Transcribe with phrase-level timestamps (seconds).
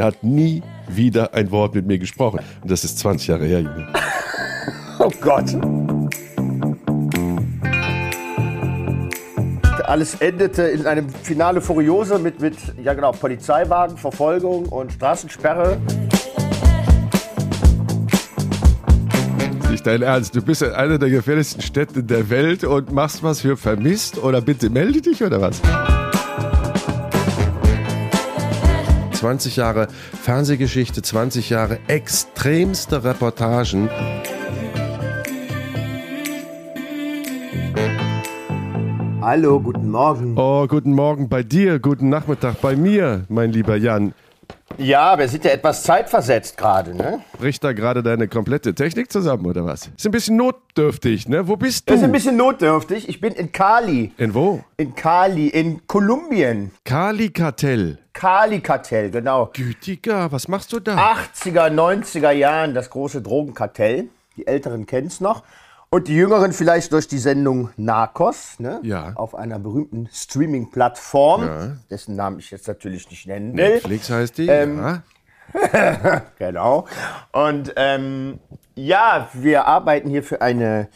[0.00, 2.40] der hat nie wieder ein Wort mit mir gesprochen.
[2.62, 3.86] Und das ist 20 Jahre her, Junge.
[5.02, 5.46] Oh Gott.
[9.84, 15.78] Alles endete in einem Finale Furiose mit, mit ja genau, Polizeiwagen, Verfolgung und Straßensperre.
[19.70, 23.40] Nicht dein Ernst, du bist in einer der gefährlichsten Städte der Welt und machst was
[23.40, 25.62] für vermisst oder bitte melde dich oder was?
[29.20, 29.88] 20 Jahre
[30.22, 33.90] Fernsehgeschichte, 20 Jahre extremste Reportagen.
[39.20, 40.38] Hallo, guten Morgen.
[40.38, 44.14] Oh, guten Morgen bei dir, guten Nachmittag bei mir, mein lieber Jan.
[44.78, 47.22] Ja, wir sind ja etwas zeitversetzt gerade, ne?
[47.38, 49.90] Bricht da gerade deine komplette Technik zusammen oder was?
[49.96, 51.46] Ist ein bisschen notdürftig, ne?
[51.48, 51.94] Wo bist du?
[51.94, 53.08] Ist ein bisschen notdürftig.
[53.08, 54.12] Ich bin in Cali.
[54.16, 54.64] in wo?
[54.76, 56.70] In Cali, in Kolumbien.
[56.84, 57.98] Kali-Kartell.
[58.12, 59.50] Kali-Kartell, genau.
[59.52, 61.14] Gütiger, was machst du da?
[61.14, 64.08] 80er, 90er Jahren das große Drogenkartell.
[64.36, 65.42] Die Älteren kennen es noch.
[65.92, 68.78] Und die Jüngeren vielleicht durch die Sendung Narcos, ne?
[68.84, 69.12] Ja.
[69.16, 71.76] Auf einer berühmten Streaming-Plattform, Ja.
[71.90, 73.74] dessen Namen ich jetzt natürlich nicht nennen will.
[73.74, 74.46] Netflix heißt die.
[74.46, 75.02] Ähm, ja.
[76.38, 76.86] Genau.
[77.32, 78.38] Und ähm,
[78.76, 80.88] ja, wir arbeiten hier für eine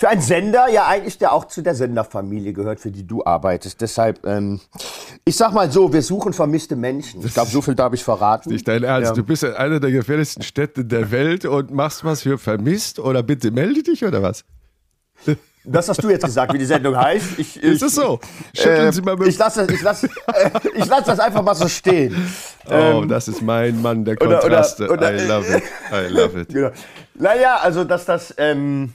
[0.00, 3.80] für einen Sender, ja eigentlich der auch zu der Senderfamilie gehört, für die du arbeitest.
[3.80, 4.60] Deshalb, ähm,
[5.24, 7.24] ich sag mal so, wir suchen vermisste Menschen.
[7.26, 8.50] Ich glaube, so viel darf ich verraten.
[8.50, 9.14] Nicht dein Ernst, Ja.
[9.16, 13.24] du bist in einer der gefährlichsten Städte der Welt und machst was für vermisst oder
[13.24, 14.44] bitte melde dich oder was?
[15.64, 17.36] Das hast du jetzt gesagt, wie die Sendung heißt.
[17.38, 18.20] Ich, ich, Ist es so?
[18.54, 20.08] Schütteln Äh, Sie mal mit ich lasse ich lass, äh,
[20.76, 22.14] ich lass das einfach mal so stehen.
[22.70, 24.88] Oh, das ist mein Mann der oder- oder- Kontraste.
[24.88, 25.62] oder- I love it.
[25.92, 26.48] I love it.
[26.54, 26.70] Genau.
[27.16, 28.92] Naja, also dass das ähm,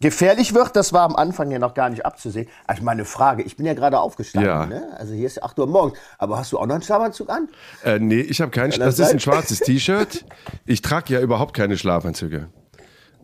[0.00, 2.48] gefährlich wird, das war am Anfang ja noch gar nicht abzusehen.
[2.66, 4.66] Also meine Frage, ich bin ja gerade aufgestanden, Ja.
[4.66, 4.88] ne?
[4.98, 7.48] also hier ist 8 Uhr morgens, aber hast du auch noch einen Schlafanzug an?
[7.84, 8.70] Äh, nee, ich habe keinen.
[8.70, 10.24] das Das ist ein schwarzes T-Shirt.
[10.66, 12.48] Ich trage ja überhaupt keine Schlafanzüge.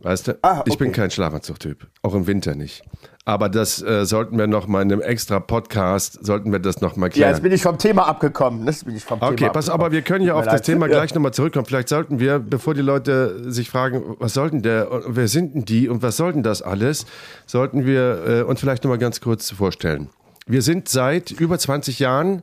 [0.03, 0.39] Weißt du?
[0.43, 1.01] Ah, Ich bin okay.
[1.01, 1.87] kein Schlafanzugtyp.
[2.03, 2.83] Auch im Winter nicht.
[3.25, 6.95] Aber das äh, sollten wir noch mal in einem extra Podcast, sollten wir das noch
[6.95, 7.31] mal Ja, klären.
[7.33, 8.65] jetzt bin ich vom Thema abgekommen.
[8.67, 10.63] Jetzt bin ich vom Okay, Thema pass, aber wir können ja auf das leid.
[10.65, 10.93] Thema Ja.
[10.99, 11.67] gleich nochmal zurückkommen.
[11.67, 15.89] Vielleicht sollten wir, bevor die Leute sich fragen, was sollten der, wer sind denn die
[15.89, 17.05] und was sollten das alles,
[17.47, 20.09] sollten wir äh, uns vielleicht nochmal ganz kurz vorstellen.
[20.47, 22.43] Wir sind seit über 20 Jahren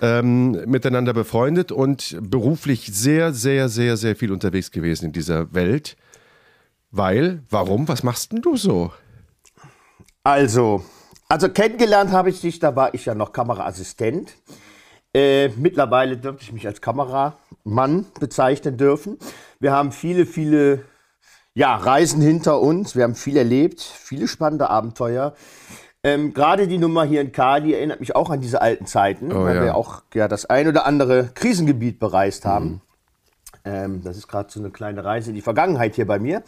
[0.00, 5.96] ähm, miteinander befreundet und beruflich sehr, sehr, sehr, sehr viel unterwegs gewesen in dieser Welt.
[6.96, 7.88] Weil, warum?
[7.88, 8.90] Was machst denn du so?
[10.24, 10.82] Also,
[11.28, 14.34] also kennengelernt habe ich dich, da war ich ja noch Kameraassistent.
[15.14, 19.18] Äh, mittlerweile dürfte ich mich als Kameramann bezeichnen dürfen.
[19.60, 20.84] Wir haben viele, viele
[21.54, 22.96] ja, Reisen hinter uns.
[22.96, 25.34] Wir haben viel erlebt, viele spannende Abenteuer.
[26.02, 29.56] Ähm, Gerade die Nummer hier in Kali erinnert mich auch an diese alten Zeiten, weil
[29.56, 29.62] ja.
[29.64, 32.80] wir auch ja, das ein oder andere Krisengebiet bereist haben.
[33.66, 36.42] Ähm, das ist gerade so eine kleine Reise in die Vergangenheit hier bei mir.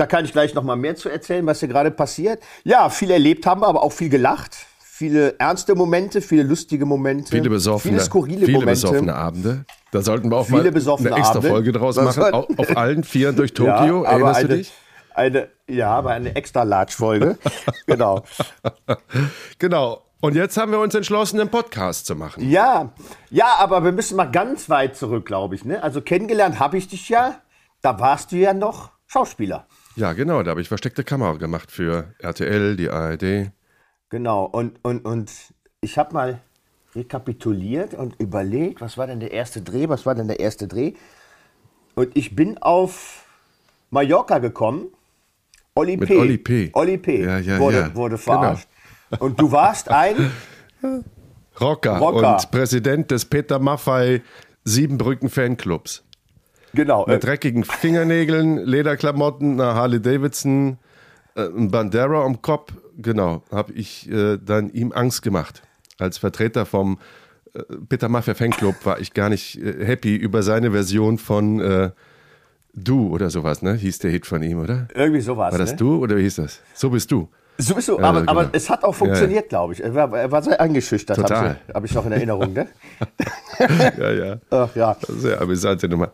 [0.00, 2.42] Da kann ich gleich noch mal mehr zu erzählen, was hier gerade passiert.
[2.64, 4.56] Ja, viel erlebt haben wir, aber auch viel gelacht.
[4.82, 7.30] Viele ernste Momente, viele lustige Momente.
[7.30, 8.70] Viele besoffene, Viele skurrile viele Momente.
[8.70, 9.66] besoffene Abende.
[9.92, 11.48] Da sollten wir auch Viele mal eine extra Abende.
[11.50, 12.32] Folge draus Das machen.
[12.32, 13.98] Auf, auf allen Vieren durch Ja, Tokio.
[14.06, 14.72] aber Erinnerst eine, du dich?
[15.12, 17.36] Eine, ja, aber eine extra Large-Folge.
[17.86, 18.24] genau.
[19.58, 20.00] Genau.
[20.22, 22.48] Und jetzt haben wir uns entschlossen, einen Podcast zu machen.
[22.48, 22.94] Ja,
[23.28, 25.66] ja, aber wir müssen mal ganz weit zurück, glaube ich.
[25.66, 25.82] Ne?
[25.82, 27.42] Also kennengelernt habe ich dich ja.
[27.82, 29.66] Da warst du ja noch Schauspieler.
[30.00, 30.42] Ja, genau.
[30.42, 33.52] Da habe ich versteckte Kamera gemacht für RTL, die ARD.
[34.08, 34.44] Genau.
[34.46, 35.30] Und, und, und
[35.82, 36.40] ich habe mal
[36.94, 39.90] rekapituliert und überlegt, was war denn der erste Dreh?
[39.90, 40.94] Was war denn der erste Dreh?
[41.94, 43.26] Und ich bin auf
[43.90, 44.88] Mallorca gekommen.
[45.74, 46.16] Oli Mit P.
[46.16, 46.70] Oli P.
[46.72, 47.22] Oli P.
[47.22, 47.82] Ja, ja, wurde, ja.
[47.82, 47.96] Genau.
[47.96, 48.68] wurde verarscht.
[49.18, 50.32] Und du warst ein.
[51.60, 52.36] Rocker, Rocker.
[52.36, 54.22] und Präsident des Peter Maffei
[54.64, 56.04] Siebenbrücken Fanclubs.
[56.74, 57.06] Genau.
[57.06, 60.78] Mit dreckigen Fingernägeln, Lederklamotten, einer Harley Davidson,
[61.34, 62.72] äh, ein Bandera am Kopf.
[62.96, 65.62] Genau, habe ich äh, dann ihm Angst gemacht.
[65.98, 66.98] Als Vertreter vom
[67.54, 71.90] äh, Peter Maffei Fanclub war ich gar nicht äh, happy über seine Version von äh,
[72.72, 73.74] Du oder sowas, ne?
[73.74, 74.86] Hieß der Hit von ihm, oder?
[74.94, 75.50] Irgendwie sowas.
[75.52, 75.76] War das ne?
[75.76, 76.60] du oder wie hieß das?
[76.74, 77.28] So bist du.
[77.58, 78.32] So bist du, aber, genau.
[78.32, 79.82] aber es hat auch funktioniert, glaube ich.
[79.82, 82.52] Er war, er war sehr eingeschüchtert, habe ich, hab ich noch in Erinnerung.
[82.52, 82.68] Ne?
[83.98, 84.36] Ja, ja.
[84.50, 84.96] Ach ja.
[85.06, 86.12] Sehr amüsante Nummer.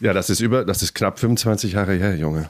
[0.00, 2.48] Ja, das ist über, das ist knapp 25 Jahre her, Junge.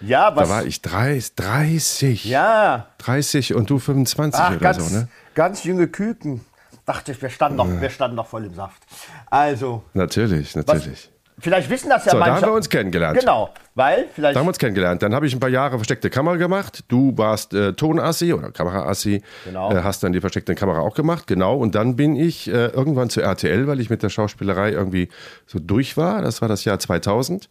[0.00, 0.48] Ja, was?
[0.48, 2.24] Da war ich 30, 30.
[2.24, 5.08] ja, 30 und du 25 Ach, oder ganz, so, ne?
[5.34, 6.44] ganz junge Küken.
[6.86, 8.82] Dachte ich, wir standen, noch, wir standen noch voll im Saft.
[9.26, 11.10] Also, Natürlich, natürlich.
[11.40, 12.42] Vielleicht wissen das ja So, da manche.
[12.42, 13.18] haben wir uns kennengelernt.
[13.18, 14.36] Genau, weil vielleicht.
[14.36, 15.02] Da haben wir uns kennengelernt.
[15.02, 16.84] Dann habe ich ein paar Jahre versteckte Kamera gemacht.
[16.88, 19.22] Du warst äh, Tonassi oder Kameraassi.
[19.44, 19.72] Genau.
[19.72, 21.26] Äh, hast dann die versteckte Kamera auch gemacht.
[21.26, 21.56] Genau.
[21.56, 25.08] Und dann bin ich äh, irgendwann zu RTL, weil ich mit der Schauspielerei irgendwie
[25.46, 26.22] so durch war.
[26.22, 27.48] Das war das Jahr 2000.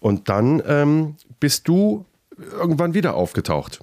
[0.00, 2.06] Und dann ähm, bist du
[2.58, 3.80] irgendwann wieder aufgetaucht.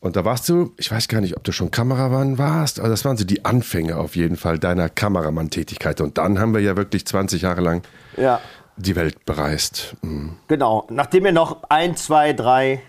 [0.00, 3.04] Und da warst du, ich weiß gar nicht, ob du schon Kameramann warst, aber das
[3.04, 6.00] waren so die Anfänge auf jeden Fall deiner Kameramann-Tätigkeit.
[6.00, 7.82] Und dann haben wir ja wirklich 20 Jahre lang
[8.16, 8.40] ja,
[8.76, 9.96] die Welt bereist.
[10.02, 10.36] Mhm.
[10.48, 10.86] genau.
[10.90, 12.82] Nachdem wir noch ein, zwei, drei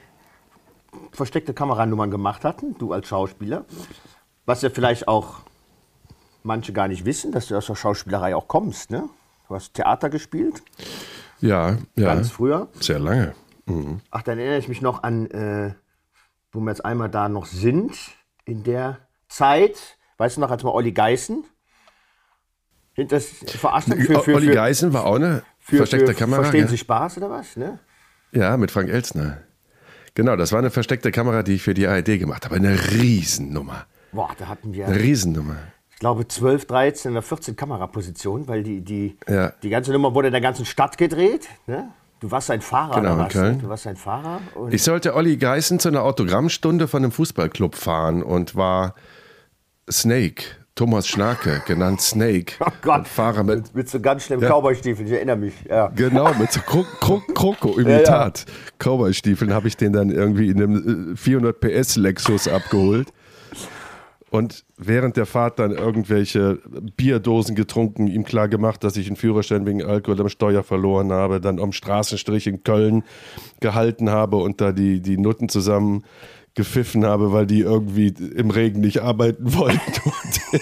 [1.11, 3.65] versteckte Kameranummern gemacht hatten, du als Schauspieler,
[4.45, 5.39] was ja vielleicht auch
[6.43, 9.09] manche gar nicht wissen, dass du aus der Schauspielerei auch kommst, ne?
[9.47, 10.61] Du hast Theater gespielt,
[11.39, 12.13] Ja, ja.
[12.13, 12.67] ganz früher.
[12.79, 13.33] Sehr lange.
[14.11, 15.73] Ach, dann erinnere ich mich noch an, äh,
[16.57, 17.95] wo wir jetzt einmal da noch sind,
[18.43, 18.97] in der
[19.29, 21.43] Zeit, weißt du noch, als wir Olli Geißen
[22.93, 26.41] hinter das verarscht haben, für, für, Olli Geißen war auch eine für, versteckte für Kamera.
[26.41, 26.67] Verstehen ja.
[26.67, 27.77] Sie Spaß oder was, ne?
[28.31, 29.43] ja, mit Frank Elstner.
[30.15, 32.55] Genau, das war eine versteckte Kamera, die ich für die ARD gemacht habe.
[32.55, 33.85] Eine Riesennummer.
[34.11, 35.57] Boah, da hatten wir, Eine Riesennummer.
[35.91, 39.51] ich glaube, 12, 13 oder 14 Kamerapositionen, weil die, die, Ja.
[39.61, 41.93] die ganze Nummer wurde in der ganzen Stadt gedreht, ne?
[42.19, 43.27] Du warst ein Fahrer, Genau, in?
[43.27, 43.59] Köln.
[43.59, 44.41] Du warst ein Fahrer.
[44.71, 48.95] Ich sollte Olli Geißen zu einer Autogrammstunde von einem Fußballclub fahren und war
[49.89, 50.43] Snake,
[50.73, 52.53] Thomas Schnarke, genannt Snake.
[52.59, 55.53] oh Gott, Fahrer mit, mit so ganz schlimmen Cowboystiefeln, ich erinnere mich.
[55.69, 55.87] Ja.
[55.95, 58.45] Genau, mit so Kro Kro Kroko-Imitat.
[58.79, 63.09] Cowboy-Stiefeln habe ich den dann irgendwie in einem äh, 400 PS Lexus abgeholt.
[64.29, 66.59] Und während der Fahrt dann irgendwelche
[66.97, 71.39] Bierdosen getrunken, ihm klar gemacht, dass ich einen Führerschein wegen Alkohol am Steuer verloren habe,
[71.39, 73.03] dann am Straßenstrich in Köln
[73.61, 76.03] gehalten habe und da die, die Nutten zusammen
[76.55, 80.01] gepfiffen habe, weil die irgendwie im Regen nicht arbeiten wollten.
[80.03, 80.57] Und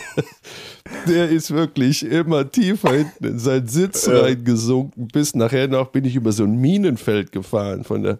[1.08, 5.08] der ist wirklich immer tiefer hinten in seinen Sitz reingesunken.
[5.08, 8.20] Bis nachher noch bin ich über so ein Minenfeld gefahren von der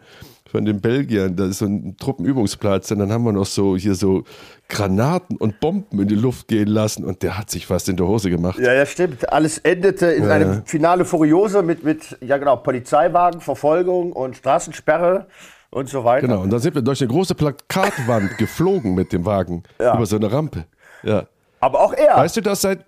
[0.56, 1.36] von den Belgiern.
[1.36, 2.90] Da ist so ein Truppenübungsplatz.
[2.92, 4.24] Und dann haben wir noch so hier so
[4.70, 7.04] Granaten und Bomben in die Luft gehen lassen.
[7.04, 8.58] Und der hat sich fast in der Hose gemacht.
[8.58, 9.32] Ja, ja, stimmt.
[9.34, 15.28] Alles endete in einem Finale Furiose mit, mit, ja genau, Polizeiwagen, Verfolgung und Straßensperre
[15.72, 16.26] und so weiter.
[16.26, 16.42] Genau.
[16.42, 20.32] Und dann sind wir durch eine große Plakatwand geflogen mit dem Wagen über so eine
[20.32, 20.64] Rampe.
[21.04, 21.26] Ja.
[21.60, 22.16] Aber auch er.
[22.16, 22.86] Weißt du das seit,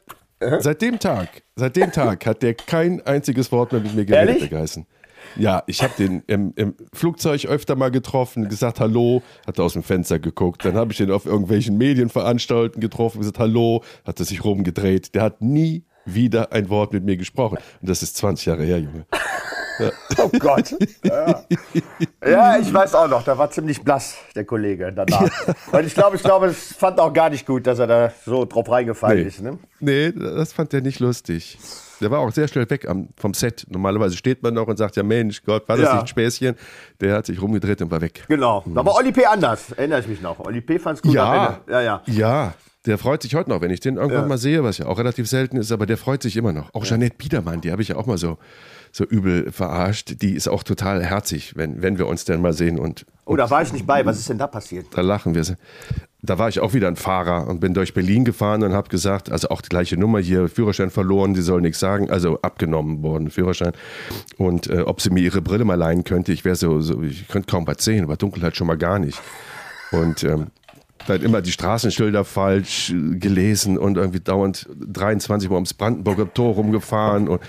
[0.59, 1.27] seit dem Tag?
[1.57, 4.85] Seit dem Tag hat der kein einziges Wort mehr mit mir geredet, der Geißen.
[5.35, 9.73] Ja, ich habe den im, im Flugzeug öfter mal getroffen, gesagt Hallo, hat er aus
[9.73, 10.63] dem Fenster geguckt.
[10.65, 15.13] Dann habe ich den auf irgendwelchen Medienanstalten getroffen, gesagt Hallo, hat er sich rumgedreht.
[15.15, 17.57] Der hat nie wieder ein Wort mit mir gesprochen.
[17.81, 19.05] Und das ist 20 Jahre her, Junge.
[20.17, 20.73] Oh Gott.
[21.03, 21.43] Ja.
[22.27, 25.29] ja, ich weiß auch noch, da war ziemlich blass, der Kollege danach.
[25.71, 28.43] Und ich glaube, ich glaube, es fand auch gar nicht gut, dass er da so
[28.45, 29.27] drauf reingefallen Nee.
[29.27, 29.39] ist.
[29.43, 29.59] Ne?
[29.79, 31.59] Nee, das fand er nicht lustig.
[32.01, 33.65] Der war auch sehr schnell weg am, vom Set.
[33.69, 35.93] Normalerweise steht man noch und sagt, ja Mensch, Gott, war das Ja.
[35.93, 36.55] nicht ein Späßchen?
[37.01, 38.23] Der hat sich rumgedreht und war weg.
[38.27, 38.63] Genau.
[38.67, 39.25] Da war Oli P.
[39.25, 40.39] anders, erinnere ich mich noch.
[40.39, 40.79] Oli P.
[40.79, 41.59] fand es gut Ja.
[41.69, 42.01] Ja, ja.
[42.05, 42.53] ja.
[42.85, 44.27] Der freut sich heute noch, wenn ich den irgendwann Ja.
[44.27, 46.73] mal sehe, was ja auch relativ selten ist, aber der freut sich immer noch.
[46.73, 48.37] Auch Jeanette Biedermann, die habe ich ja auch mal so,
[48.93, 50.21] so übel verarscht.
[50.21, 53.49] Die ist auch total herzig, wenn, wenn wir uns denn mal sehen und, Oh, da
[53.49, 54.05] war ich nicht bei.
[54.05, 54.85] Was ist denn da passiert?
[54.95, 55.43] da lachen wir.
[56.23, 59.31] Da war ich auch wieder ein Fahrer und bin durch Berlin gefahren und habe gesagt,
[59.31, 63.29] also auch die gleiche Nummer hier, Führerschein verloren, die soll nichts sagen, also abgenommen worden,
[63.29, 63.73] Führerschein.
[64.37, 67.27] Und äh, ob sie mir ihre Brille mal leihen könnte, ich wäre so, so, ich
[67.27, 69.21] könnte kaum was sehen, aber Dunkelheit schon mal gar nicht.
[69.91, 70.47] Und ähm,
[71.05, 76.55] dann immer die Straßenschilder falsch äh, gelesen und irgendwie dauernd 23 Mal ums Brandenburger Tor
[76.55, 77.41] rumgefahren und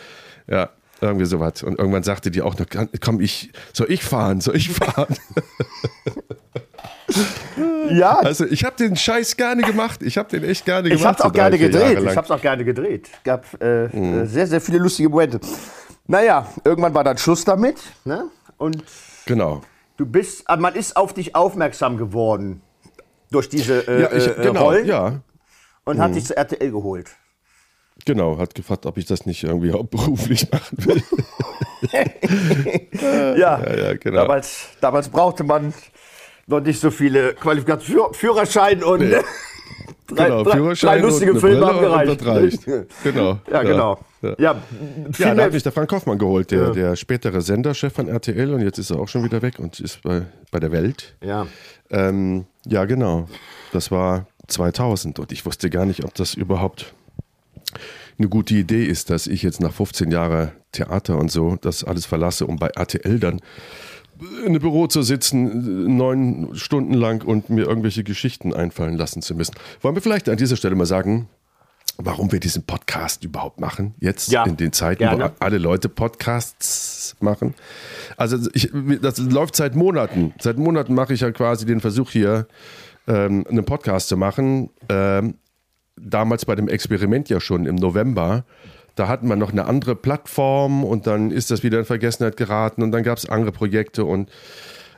[0.47, 1.63] ja, irgendwie sowas.
[1.63, 2.67] Und irgendwann sagte die auch noch,
[3.01, 5.15] komm, ich, soll ich fahren, soll ich fahren?
[7.91, 10.03] Ja, Also ich habe den Scheiß gerne gemacht.
[10.03, 11.01] Ich habe den echt gerne gemacht.
[11.01, 12.11] ich hab's so auch gerne vier Jahre gedreht.
[12.11, 13.09] Ich hab's auch gerne gedreht.
[13.25, 15.41] Gab äh, äh, sehr, sehr viele lustige Momente.
[16.07, 17.77] Naja, irgendwann war dann Schluss damit.
[18.05, 18.25] Ne?
[18.59, 18.83] Und
[19.27, 19.63] Genau.
[19.97, 22.61] du bist, aber man ist auf dich aufmerksam geworden
[23.31, 25.21] durch diese äh, Ja, ich, äh, genau, Rollen ja,
[25.85, 27.11] und hat dich zu RTL geholt.
[28.05, 28.39] genau.
[28.39, 31.03] Hat gefragt, ob ich das nicht irgendwie hauptberuflich machen will.
[31.93, 34.23] Ja, Ja, ja, genau.
[34.23, 35.73] damals, damals brauchte man
[36.49, 38.13] noch nicht so viele Qualifikationen.
[38.15, 39.01] Führ Führerschein und
[40.09, 42.27] drei, genau, drei, Führerschein drei lustige und Filme haben gereicht.
[42.27, 42.67] Reicht.
[43.05, 43.39] Genau.
[43.51, 43.99] Ja, genau.
[44.23, 44.57] Ja, Ja,
[45.19, 48.63] ja da hat mich der Frank Hoffmann geholt, der, der spätere Senderchef von RTL und
[48.63, 51.15] jetzt ist er auch schon wieder weg und ist bei, bei der Welt.
[51.23, 51.47] ja.
[51.91, 53.29] Ähm, ja, genau.
[53.73, 56.93] Das war 2000 und ich wusste gar nicht, ob das überhaupt
[58.19, 62.05] eine gute Idee ist, dass ich jetzt nach 15 Jahren Theater und so das alles
[62.05, 63.41] verlasse, um bei RTL dann
[64.41, 69.35] in einem Büro zu sitzen, neun Stunden lang und mir irgendwelche Geschichten einfallen lassen zu
[69.35, 69.55] müssen.
[69.81, 71.29] Wollen wir vielleicht an dieser Stelle mal sagen,
[71.97, 75.25] warum wir diesen Podcast überhaupt machen, jetzt Ja, in den Zeiten, gerne.
[75.25, 77.55] wo alle Leute Podcasts machen.
[78.17, 78.71] Also ich,
[79.03, 80.33] das läuft seit Monaten.
[80.41, 82.47] Seit Monaten mache ich ja quasi den Versuch hier,
[83.09, 84.71] ähm, einen Podcast zu machen.
[84.89, 85.35] Ähm,
[85.97, 88.45] damals bei dem Experiment ja schon im November.
[88.99, 92.83] Da hatten wir noch eine andere Plattform und dann ist das wieder in Vergessenheit geraten
[92.83, 94.31] und dann gab es andere Projekte und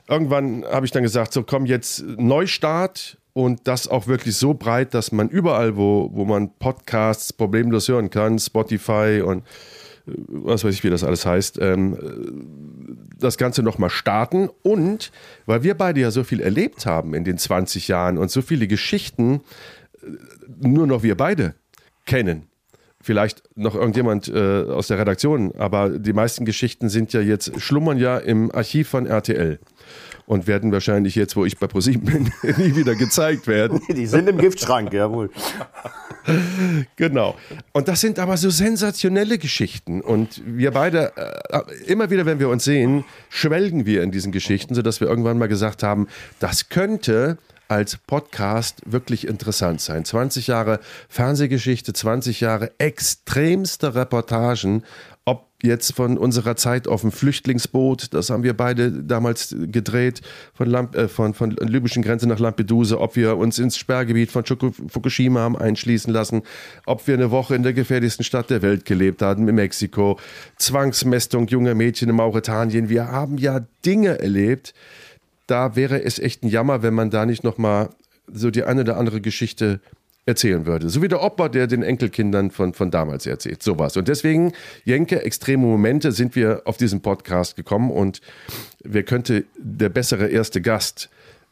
[0.07, 4.93] irgendwann habe ich dann gesagt, so komm jetzt Neustart und das auch wirklich so breit,
[4.93, 9.43] dass man überall, wo, wo man Podcasts problemlos hören kann, Spotify und
[10.07, 14.49] äh, was weiß ich, wie das alles heißt, ähm, äh, das Ganze nochmal starten.
[14.63, 15.11] Und
[15.45, 18.67] weil wir beide ja so viel erlebt haben in den 20 Jahren und so viele
[18.67, 19.41] Geschichten
[20.01, 21.55] äh, nur noch wir beide
[22.05, 22.50] kennen.
[23.03, 27.97] Vielleicht noch irgendjemand äh, aus der Redaktion, aber die meisten Geschichten sind ja jetzt, schlummern
[27.97, 29.59] ja im Archiv von RTL
[30.31, 32.23] und werden wahrscheinlich jetzt, wo ich bei ProSieben bin,
[32.57, 33.81] nie wieder gezeigt werden.
[33.89, 35.29] Die sind im Giftschrank, jawohl.
[36.95, 37.35] Genau.
[37.73, 40.01] Und das sind aber so sensationelle Geschichten.
[40.01, 44.75] Und wir beide, äh, immer wieder, wenn wir uns sehen, schwelgen wir in diesen Geschichten,
[44.75, 46.07] sodass wir irgendwann mal gesagt haben,
[46.39, 47.37] das könnte
[47.71, 50.03] als Podcast wirklich interessant sein.
[50.03, 54.83] 20 Jahre Fernsehgeschichte, 20 Jahre extremste Reportagen,
[55.23, 60.21] ob jetzt von unserer Zeit auf dem Flüchtlingsboot, das haben wir beide damals gedreht,
[60.53, 64.43] von, Lamp äh, von, von libyschen Grenze nach Lampedusa, ob wir uns ins Sperrgebiet von
[64.43, 66.41] Fuku- Fukushima haben einschließen lassen,
[66.85, 70.19] ob wir eine Woche in der gefährlichsten Stadt der Welt gelebt haben, in Mexiko,
[70.57, 72.89] Zwangsmästung junger Mädchen in Mauretanien.
[72.89, 74.73] Wir haben ja Dinge erlebt,
[75.51, 77.89] da wäre es echt ein Jammer, wenn man da nicht nochmal
[78.31, 79.81] so die eine oder andere Geschichte
[80.25, 80.89] erzählen würde.
[80.89, 83.61] So wie der Opa, der den Enkelkindern von, von damals erzählt.
[83.61, 83.97] Sowas.
[83.97, 84.53] Und deswegen,
[84.85, 88.21] Jenke, extreme Momente sind wir auf diesen Podcast gekommen und
[88.83, 91.09] wer könnte der bessere erste Gast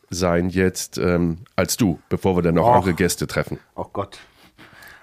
[0.09, 2.75] sein jetzt ähm, als du, bevor wir dann noch Och.
[2.75, 3.59] andere Gäste treffen.
[3.75, 4.19] Oh Gott.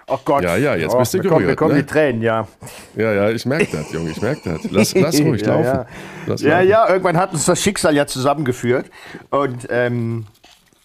[0.09, 0.43] Oh Gott.
[0.43, 1.83] Ja, ja, jetzt oh, bist du mir kommen, mir gerührt, kommen ne?
[1.83, 2.47] die Tränen, ja.
[2.95, 4.71] Ja, ja, ich merke das, Junge, ich merke das.
[4.71, 5.65] Lass, lass ruhig ja, laufen.
[5.65, 5.85] Ja.
[6.27, 6.69] Lass ja, laufen.
[6.69, 8.89] ja, irgendwann hat uns das Schicksal ja zusammengeführt.
[9.31, 10.25] Und ähm,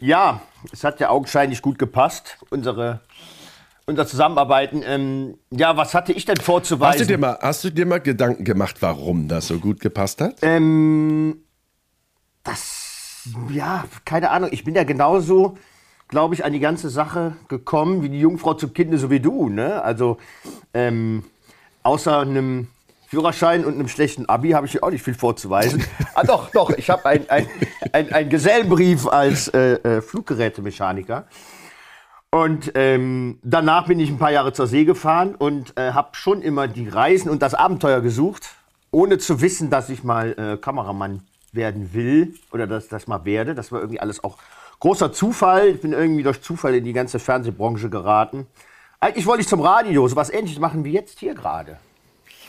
[0.00, 3.00] ja, es hat ja augenscheinlich gut gepasst, unsere,
[3.86, 4.82] unser Zusammenarbeiten.
[4.84, 7.00] Ähm, ja, was hatte ich denn vorzuweisen?
[7.00, 10.20] Hast du, dir mal, hast du dir mal Gedanken gemacht, warum das so gut gepasst
[10.20, 10.38] hat?
[10.42, 11.44] Ähm,
[12.42, 14.50] das, ja, keine Ahnung.
[14.52, 15.56] Ich bin ja genauso,
[16.12, 19.48] glaube ich, an die ganze Sache gekommen wie die Jungfrau zum Kinde, so wie du.
[19.48, 19.82] Ne?
[19.82, 20.18] Also,
[20.74, 21.24] ähm,
[21.82, 22.68] außer einem
[23.08, 25.82] Führerschein und einem schlechten Abi habe ich hier auch nicht viel vorzuweisen.
[26.14, 26.68] ah, doch, doch.
[26.76, 27.46] Ich habe einen ein,
[27.92, 31.24] ein, ein Gesellenbrief als äh, äh, Fluggerätemechaniker.
[32.30, 36.42] Und ähm, danach bin ich ein paar Jahre zur See gefahren und äh, habe schon
[36.42, 38.50] immer die Reisen und das Abenteuer gesucht,
[38.90, 43.54] ohne zu wissen, dass ich mal äh, Kameramann werden will oder dass das mal werde.
[43.54, 44.36] Das war irgendwie alles auch
[44.82, 45.68] großer Zufall.
[45.68, 48.48] Ich bin irgendwie durch Zufall in die ganze Fernsehbranche geraten.
[48.98, 51.76] Eigentlich wollte ich zum Radio so was ähnliches machen wie jetzt hier gerade.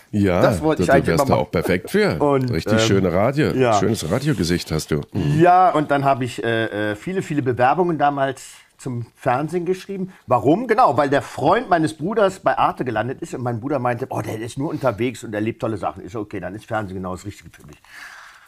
[0.10, 2.20] Ja, Das wollte ich da eigentlich wärst du auch perfekt für.
[2.20, 3.52] Und, Richtig ähm, schöne Radio.
[3.52, 3.74] ja.
[3.80, 5.02] Schönes Radiogesicht hast du.
[5.38, 10.12] Ja, und dann habe ich äh, äh, viele, viele Bewerbungen damals zum Fernsehen geschrieben.
[10.26, 10.68] Warum?
[10.68, 14.22] Genau, weil der Freund meines Bruders bei Arte gelandet ist und mein Bruder meinte, oh,
[14.22, 16.04] der ist nur unterwegs und erlebt tolle Sachen.
[16.04, 17.78] Ich so, okay, dann ist Fernsehen genau das Richtige für mich.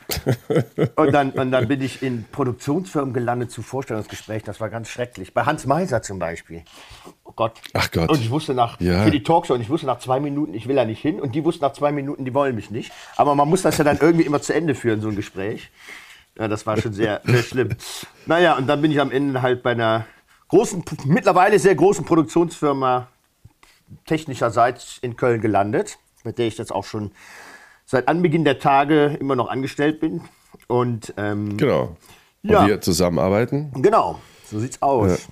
[0.96, 4.46] und, dann, und dann bin ich in Produktionsfirmen gelandet zu Vorstellungsgesprächen.
[4.46, 5.34] Das war ganz schrecklich.
[5.34, 6.64] Bei Hans Meiser zum Beispiel.
[7.24, 7.54] Oh Gott.
[7.74, 8.10] Ach Gott.
[8.10, 9.04] Und ich wusste nach, Ja.
[9.04, 11.20] für die Talkshow, und ich wusste nach zwei Minuten, ich will da nicht hin.
[11.20, 12.92] Und die wussten nach zwei Minuten, die wollen mich nicht.
[13.18, 15.72] Aber man muss das ja dann irgendwie immer zu Ende führen, so ein Gespräch.
[16.38, 17.70] Ja, das war schon sehr, sehr schlimm.
[18.26, 20.06] Naja, und dann bin ich am Ende halt bei einer
[20.50, 23.08] großen, mittlerweile sehr großen Produktionsfirma
[24.06, 27.12] technischerseits in Köln gelandet, mit der ich jetzt auch schon
[27.86, 30.22] seit Anbeginn der Tage immer noch angestellt bin.
[30.68, 31.96] Und ähm, Genau.
[32.44, 32.68] Und Ja.
[32.68, 33.72] wir zusammenarbeiten.
[33.76, 35.28] Genau, so sieht's aus.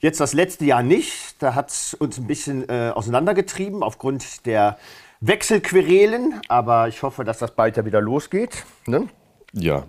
[0.00, 1.36] Jetzt das letzte Jahr nicht.
[1.40, 4.76] Da hat es uns ein bisschen äh, auseinandergetrieben aufgrund der
[5.20, 6.40] Wechselquerelen.
[6.48, 8.64] Aber ich hoffe, dass das bald ja wieder losgeht.
[8.86, 9.08] Ne?
[9.52, 9.84] Ja.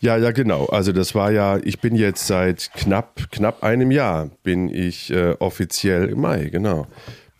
[0.00, 0.66] Ja, ja, genau.
[0.66, 5.32] Also das war ja, ich bin jetzt seit knapp, knapp einem Jahr, bin ich äh,
[5.38, 6.86] offiziell im Mai, genau.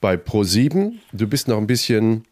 [0.03, 2.25] Bei Pro7, du bist noch ein bisschen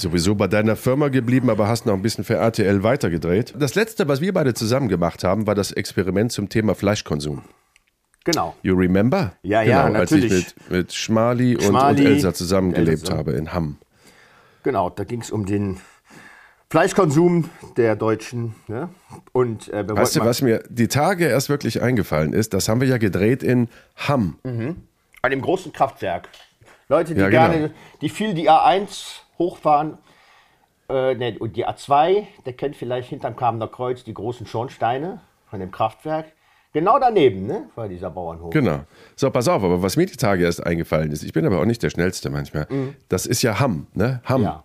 [0.00, 3.54] sowieso bei deiner Firma geblieben, aber hast noch ein bisschen für RTL weitergedreht.
[3.58, 7.42] Das letzte, was wir beide zusammen gemacht haben, war das Experiment zum Thema Fleischkonsum.
[8.24, 8.54] Genau.
[8.62, 9.32] You remember?
[9.42, 10.32] Ja, ja, genau, Als natürlich.
[10.32, 13.16] ich mit, mit Schmali und, Schmali, und Elsa zusammengelebt Elsa.
[13.16, 13.78] habe in Hamm.
[14.64, 15.78] Genau, da ging es um den
[16.70, 18.54] Fleischkonsum der Deutschen.
[18.66, 18.90] Ne?
[19.32, 22.52] Und äh, Weißt du, was mir die Tage erst wirklich eingefallen ist?
[22.52, 24.36] Das haben wir ja gedreht in Hamm.
[24.44, 26.28] An dem großen Kraftwerk.
[26.90, 27.48] Leute, die Ja, genau.
[27.48, 27.70] gerne,
[28.02, 29.98] die viel die A1 hochfahren,
[30.88, 35.60] äh, ne, und die A2, der kennt vielleicht hinterm Kamener Kreuz die großen Schornsteine von
[35.60, 36.26] dem Kraftwerk.
[36.72, 37.70] Genau daneben, ne?
[37.76, 38.50] War dieser Bauernhof.
[38.50, 38.80] Genau.
[39.16, 41.64] So, pass auf, aber was mir die Tage erst eingefallen ist, ich bin aber auch
[41.64, 42.66] nicht der Schnellste manchmal,
[43.08, 44.20] das ist ja Hamm, ne?
[44.24, 44.42] Hamm.
[44.42, 44.46] Mhm.
[44.46, 44.64] Ja.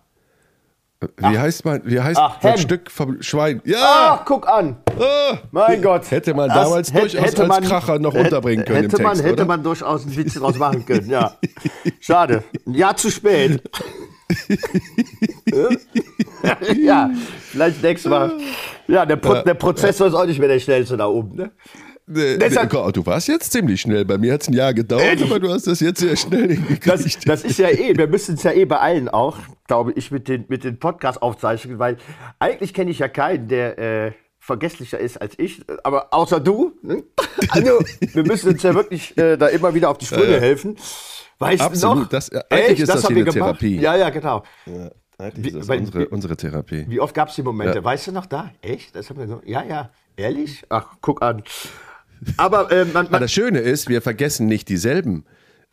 [1.18, 2.56] Wie heißt man, wie heißt Ach, ein.
[2.56, 3.60] Stück vom Schwein?
[3.64, 4.22] Ach, Ja!
[4.24, 4.76] guck an.
[4.98, 5.36] Ah!
[5.50, 6.10] Mein Gott.
[6.10, 9.12] Hätte man Das damals hätte- durchaus hätte als Kracher noch unterbringen können Hätte im man,
[9.12, 9.44] Text, hätte oder?
[9.46, 11.32] man durchaus ein Witz draus machen können, ja.
[12.00, 12.44] Schade.
[12.66, 13.62] Ein Jahr zu spät.
[16.82, 17.10] ja,
[17.50, 18.32] vielleicht nächstes Mal.
[18.88, 21.36] Ja, der, Pro der Prozessor ist auch nicht mehr der schnellste da oben.
[21.36, 21.50] Ne?
[22.06, 24.04] Nee, Deshalb- nee, du warst jetzt ziemlich schnell.
[24.04, 26.56] Bei mir hat es ein Jahr gedauert, aber du hast das jetzt sehr schnell Das,
[27.02, 27.28] hingekriegt.
[27.28, 30.44] das ist ja eh, wir müssen es ja eh beeilen auch, glaube ich, mit den,
[30.48, 31.96] mit den Podcast-Aufzeichnungen, weil
[32.38, 36.72] eigentlich kenne ich ja keinen, der äh, vergesslicher ist als ich, aber außer du.
[36.82, 37.04] Ne?
[37.48, 37.78] Also,
[38.12, 40.76] wir müssen uns ja wirklich äh, da immer wieder auf die Sprünge helfen.
[41.38, 42.08] Weißt du Absolut, noch?
[42.08, 43.58] das- eigentlich ist das wie wir eine gemacht?
[43.60, 43.80] Therapie.
[43.80, 44.42] Ja, ja, genau.
[44.66, 46.84] Ja, eigentlich ist das weil- unsere, unsere Therapie.
[46.88, 47.82] Wie oft gab es die Momente?
[47.82, 48.50] Weißt du noch da?
[48.62, 48.94] Echt?
[48.94, 49.42] Das haben wir so.
[49.44, 49.90] Ja, ja.
[50.16, 50.62] Ehrlich?
[50.68, 51.42] Ach, guck an.
[52.36, 55.24] Aber äh, man, Aber man, das Schöne ist, wir vergessen nicht dieselben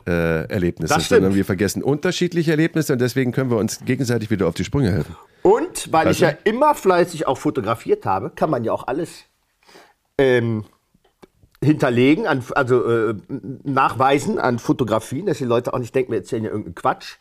[0.06, 4.48] äh, Erlebnisse, Das sondern wir vergessen unterschiedliche Erlebnisse und deswegen können wir uns gegenseitig wieder
[4.48, 5.14] auf die Sprünge helfen.
[5.42, 9.24] Und weil ich Also- ja immer fleißig auch fotografiert habe, kann man ja auch alles
[10.18, 10.64] ähm,
[11.62, 13.14] hinterlegen, an, also äh,
[13.64, 17.16] nachweisen an Fotografien, dass die Leute auch nicht denken, wir erzählen ja irgendeinen Quatsch.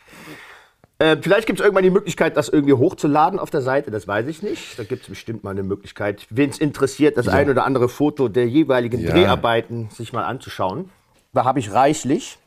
[1.00, 4.28] Äh, vielleicht gibt es irgendwann die Möglichkeit, das irgendwie hochzuladen auf der Seite, das weiß
[4.28, 4.78] ich nicht.
[4.78, 8.28] Da gibt es bestimmt mal eine Möglichkeit, wen es interessiert, das ein oder andere Foto
[8.28, 9.12] der jeweiligen Ja.
[9.12, 10.90] Dreharbeiten sich mal anzuschauen.
[11.34, 12.38] Da habe ich reichlich.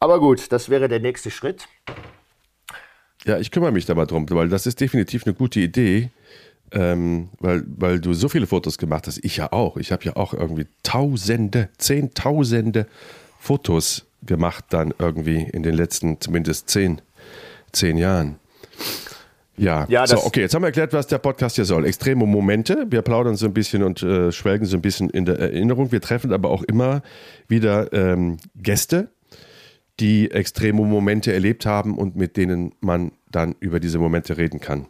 [0.00, 1.68] Aber gut, das wäre der nächste Schritt.
[3.24, 6.10] Ja, ich kümmere mich da mal drum, weil das ist definitiv eine gute Idee,
[6.72, 9.24] ähm, weil, weil du so viele Fotos gemacht hast.
[9.24, 9.76] Ich ja auch.
[9.76, 12.86] Ich habe ja auch irgendwie Tausende, Zehntausende
[13.38, 17.00] Fotos gemacht dann irgendwie in den letzten zumindest zehn,
[17.72, 18.36] zehn Jahren.
[19.56, 21.86] Ja, Ja, so, okay, jetzt haben wir erklärt, was der Podcast hier soll.
[21.86, 22.86] Extreme Momente.
[22.90, 25.92] Wir plaudern so ein bisschen und äh, schwelgen so ein bisschen in der Erinnerung.
[25.92, 27.02] Wir treffen aber auch immer
[27.48, 29.08] wieder ähm, Gäste,
[29.98, 34.86] die extreme Momente erlebt haben und mit denen man dann über diese Momente reden kann.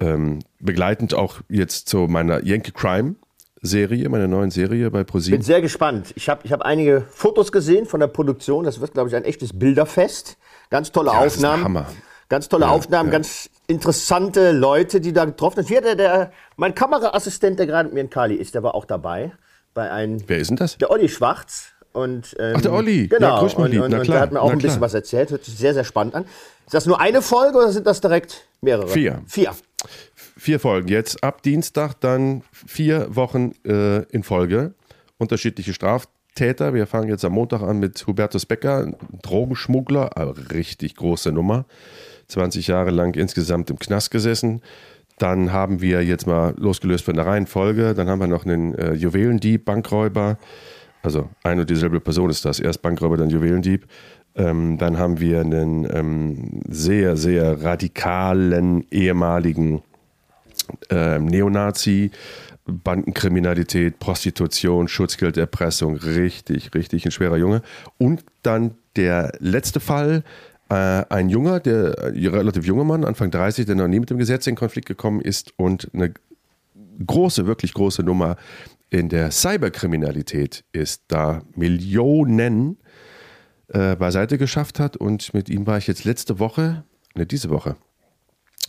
[0.00, 3.16] Ähm, begleitend auch jetzt zu meiner Yankee Crime
[3.62, 5.42] Serie, meiner neuen Serie bei bin ProSieben.
[5.42, 6.12] sehr gespannt.
[6.16, 8.64] Ich habe ich hab einige Fotos gesehen von der Produktion.
[8.64, 10.38] Das wird, glaube ich, ein echtes Bilderfest.
[10.70, 11.64] Ganz tolle Ja, das ist ein Aufnahmen.
[11.64, 11.86] Hammer.
[12.30, 15.68] Ganz tolle Aufnahmen, ganz interessante Leute, die da getroffen sind.
[15.68, 18.84] Hier, der, der, mein Kameraassistent, der gerade mit mir in Kali ist, der war auch
[18.84, 19.32] dabei.
[19.74, 20.78] Bei einem, Wer ist denn das?
[20.78, 21.72] der Olli Schwarz.
[21.92, 23.02] Und, ähm, Ach, der Olli.
[23.10, 23.40] Ja, Genau.
[23.40, 23.82] grüß mal, und, lieb.
[23.82, 24.80] und, Na klar, der hat mir auch na ein bisschen klar.
[24.82, 25.30] was erzählt.
[25.30, 26.24] Hört sich sehr, sehr spannend an.
[26.66, 28.88] Ist das nur eine Folge oder sind das direkt mehrere?
[28.88, 29.22] Vier.
[29.26, 29.52] Vier.
[30.36, 30.88] Vier Folgen.
[30.88, 34.74] Jetzt ab Dienstag dann vier Wochen äh, in Folge.
[35.18, 36.72] Unterschiedliche Straftäter.
[36.74, 41.64] Wir fangen jetzt am Montag an mit Hubertus Becker, Drogenschmuggler, aber richtig große Nummer.
[42.28, 44.62] 20 Jahre lang insgesamt im Knast gesessen.
[45.18, 47.94] Dann haben wir jetzt mal losgelöst von der Reihenfolge.
[47.94, 50.38] Dann haben wir noch einen äh, Juwelendieb, Bankräuber.
[51.02, 52.60] Also eine und dieselbe Person ist das.
[52.60, 53.86] Erst Bankräuber, dann Juwelendieb.
[54.34, 59.82] Ähm, dann haben wir einen ähm, sehr, sehr radikalen ehemaligen
[60.90, 62.10] ähm, Neonazi,
[62.66, 67.62] Bandenkriminalität, Prostitution, Schutzgelderpressung, richtig, richtig ein schwerer Junge.
[67.98, 70.22] Und dann der letzte Fall,
[70.68, 74.18] äh, ein Junger, der ein relativ junger Mann, Anfang 30, der noch nie mit dem
[74.18, 76.12] Gesetz in Konflikt gekommen ist und eine
[77.04, 78.36] große, wirklich große Nummer
[78.90, 82.78] in der Cyberkriminalität ist, da Millionen
[83.68, 84.96] äh, beiseite geschafft hat.
[84.96, 87.76] Und mit ihm war ich jetzt letzte Woche, ne, diese Woche,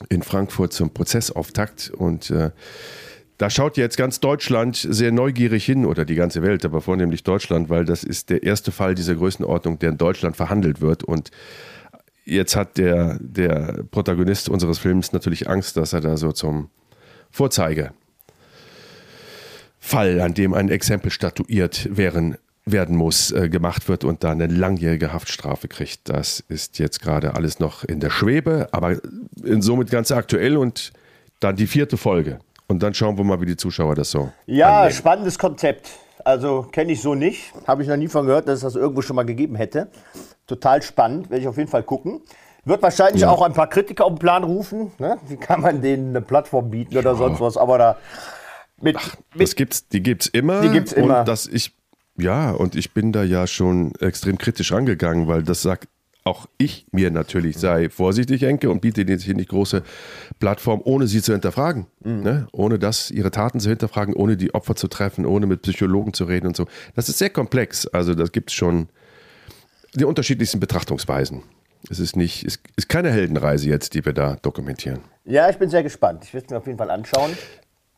[0.09, 2.51] in Frankfurt zum Prozessauftakt und äh,
[3.37, 7.69] da schaut jetzt ganz Deutschland sehr neugierig hin oder die ganze Welt, aber vornehmlich Deutschland,
[7.69, 11.31] weil das ist der erste Fall dieser Größenordnung, der in Deutschland verhandelt wird und
[12.23, 16.69] jetzt hat der, der Protagonist unseres Films natürlich Angst, dass er da so zum
[17.31, 17.93] Vorzeige
[19.83, 24.45] Fall, an dem ein Exempel statuiert werden, werden muss, äh, gemacht wird und da eine
[24.47, 26.07] langjährige Haftstrafe kriegt.
[26.07, 28.97] Das ist jetzt gerade alles noch in der Schwebe, aber
[29.43, 30.93] in- somit ganz aktuell und
[31.39, 32.39] dann die vierte Folge.
[32.67, 34.31] Und dann schauen wir mal, wie die Zuschauer das so.
[34.45, 34.93] Ja, annehmen.
[34.95, 35.89] spannendes Konzept.
[36.23, 37.51] Also kenne ich so nicht.
[37.67, 39.87] Habe ich noch nie von gehört, dass es das irgendwo schon mal gegeben hätte.
[40.45, 42.21] Total spannend, werde ich auf jeden Fall gucken.
[42.63, 44.91] Wird wahrscheinlich auch ein paar Kritiker auf den Plan rufen.
[44.99, 45.17] Ne?
[45.27, 47.57] Wie kann man denen eine Plattform bieten oder sonst was?
[47.57, 47.97] Aber da
[48.81, 48.95] mit,
[49.33, 50.61] mit Das gibt's, die gibt's immer.
[50.61, 51.19] Die gibt's immer.
[51.19, 51.75] Und dass ich,
[52.17, 55.87] ja, und ich bin da ja schon extrem kritisch rangegangen, weil das sagt
[56.23, 59.81] auch ich mir natürlich, sei vorsichtig, Enke, und biete dir hier nicht große
[60.39, 61.87] Plattform, ohne sie zu hinterfragen.
[62.03, 62.21] Mhm.
[62.21, 62.47] Ne?
[62.51, 66.25] Ohne das, ihre Taten zu hinterfragen, ohne die Opfer zu treffen, ohne mit Psychologen zu
[66.25, 66.67] reden und so.
[66.95, 67.87] Das ist sehr komplex.
[67.87, 68.89] Also das gibt es schon
[69.95, 71.41] die unterschiedlichsten Betrachtungsweisen.
[71.89, 74.99] Es ist nicht, es ist keine Heldenreise jetzt, die wir da dokumentieren.
[75.25, 76.23] ja, ich bin sehr gespannt.
[76.25, 77.31] Ich werde es mir auf jeden Fall anschauen.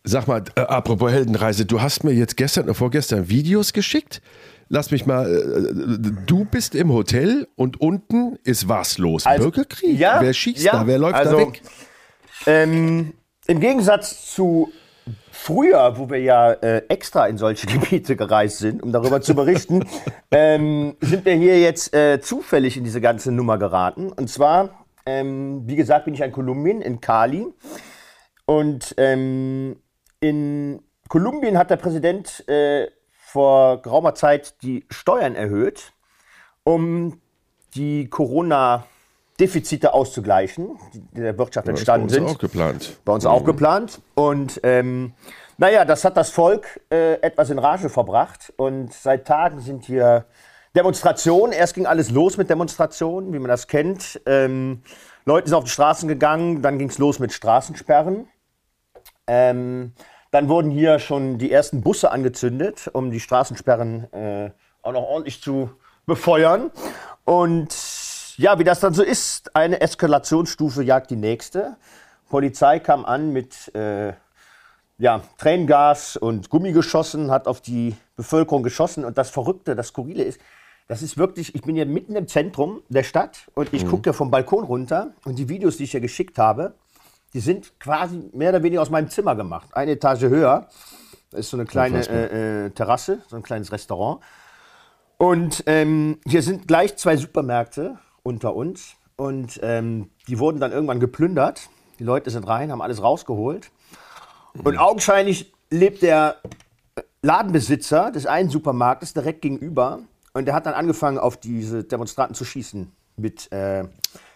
[0.05, 4.21] Sag mal, äh, apropos Heldenreise, du hast mir jetzt gestern oder vorgestern Videos geschickt.
[4.67, 9.25] Lass mich mal, äh, du bist im Hotel und unten ist was los?
[9.25, 9.97] Also, Bürgerkrieg?
[9.97, 10.87] ja, Wer schießt ja, da?
[10.87, 11.61] Wer läuft also, da weg?
[12.45, 13.13] Ähm,
[13.47, 14.73] Im Gegensatz zu
[15.31, 19.85] früher, wo wir ja äh, extra in solche Gebiete gereist sind, um darüber zu berichten,
[20.31, 24.11] ähm, sind wir hier jetzt äh, zufällig in diese ganze Nummer geraten.
[24.11, 27.45] Und zwar, ähm, wie gesagt, bin ich in Kolumbien, in Cali.
[28.45, 29.77] Und ähm,
[30.23, 35.91] in Kolumbien hat der Präsident äh, vor geraumer Zeit die Steuern erhöht,
[36.63, 37.19] um
[37.75, 42.97] die Corona-Defizite auszugleichen, die in der Wirtschaft entstanden bei uns sind auch geplant.
[43.03, 44.01] bei uns auch geplant.
[44.15, 45.13] Und ähm,
[45.57, 48.53] naja, das hat das Volk äh, etwas in Rage verbracht.
[48.55, 50.25] Und seit Tagen sind hier
[50.73, 51.51] Demonstrationen.
[51.51, 54.21] Erst ging alles los mit Demonstrationen, wie man das kennt.
[54.25, 54.83] Ähm,
[55.25, 58.27] Leute sind auf die Straßen gegangen, dann ging es los mit Straßensperren.
[59.27, 59.93] Ähm,
[60.33, 64.49] dann wurden hier schon die ersten Busse angezündet, um die Straßensperren äh,
[64.81, 65.69] auch noch ordentlich zu
[66.07, 66.71] befeuern.
[67.23, 67.69] Und
[68.37, 71.77] ja, wie das dann so ist, eine Eskalationsstufe jagt die nächste.
[72.29, 74.13] Polizei kam an mit äh,
[74.97, 79.05] ja, Tränengas und Gummigeschossen, hat auf die Bevölkerung geschossen.
[79.05, 80.41] Und das Verrückte, das Skurrile ist,
[80.87, 84.13] das ist wirklich, ich bin hier mitten im Zentrum der Stadt und ich gucke hier
[84.13, 86.73] vom Balkon runter und die Videos, die ich hier geschickt habe,
[87.33, 89.69] die sind quasi mehr oder weniger aus meinem Zimmer gemacht.
[89.73, 90.67] Eine Etage höher.
[91.31, 94.21] Ist so eine kleine äh, äh, Terrasse, so ein kleines Restaurant.
[95.17, 98.95] Und ähm, hier sind gleich zwei Supermärkte unter uns.
[99.15, 101.69] Und ähm, die wurden dann irgendwann geplündert.
[101.99, 103.71] Die Leute sind rein, haben alles rausgeholt.
[104.63, 106.37] Und augenscheinlich lebt der
[107.23, 109.99] Ladenbesitzer des einen Supermarktes direkt gegenüber.
[110.33, 112.91] Und der hat dann angefangen, auf diese Demonstranten zu schießen.
[113.15, 113.85] Mit äh,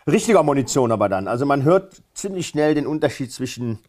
[0.08, 1.28] richtiger Munition aber dann.
[1.28, 3.80] Also man hört ziemlich schnell den Unterschied zwischen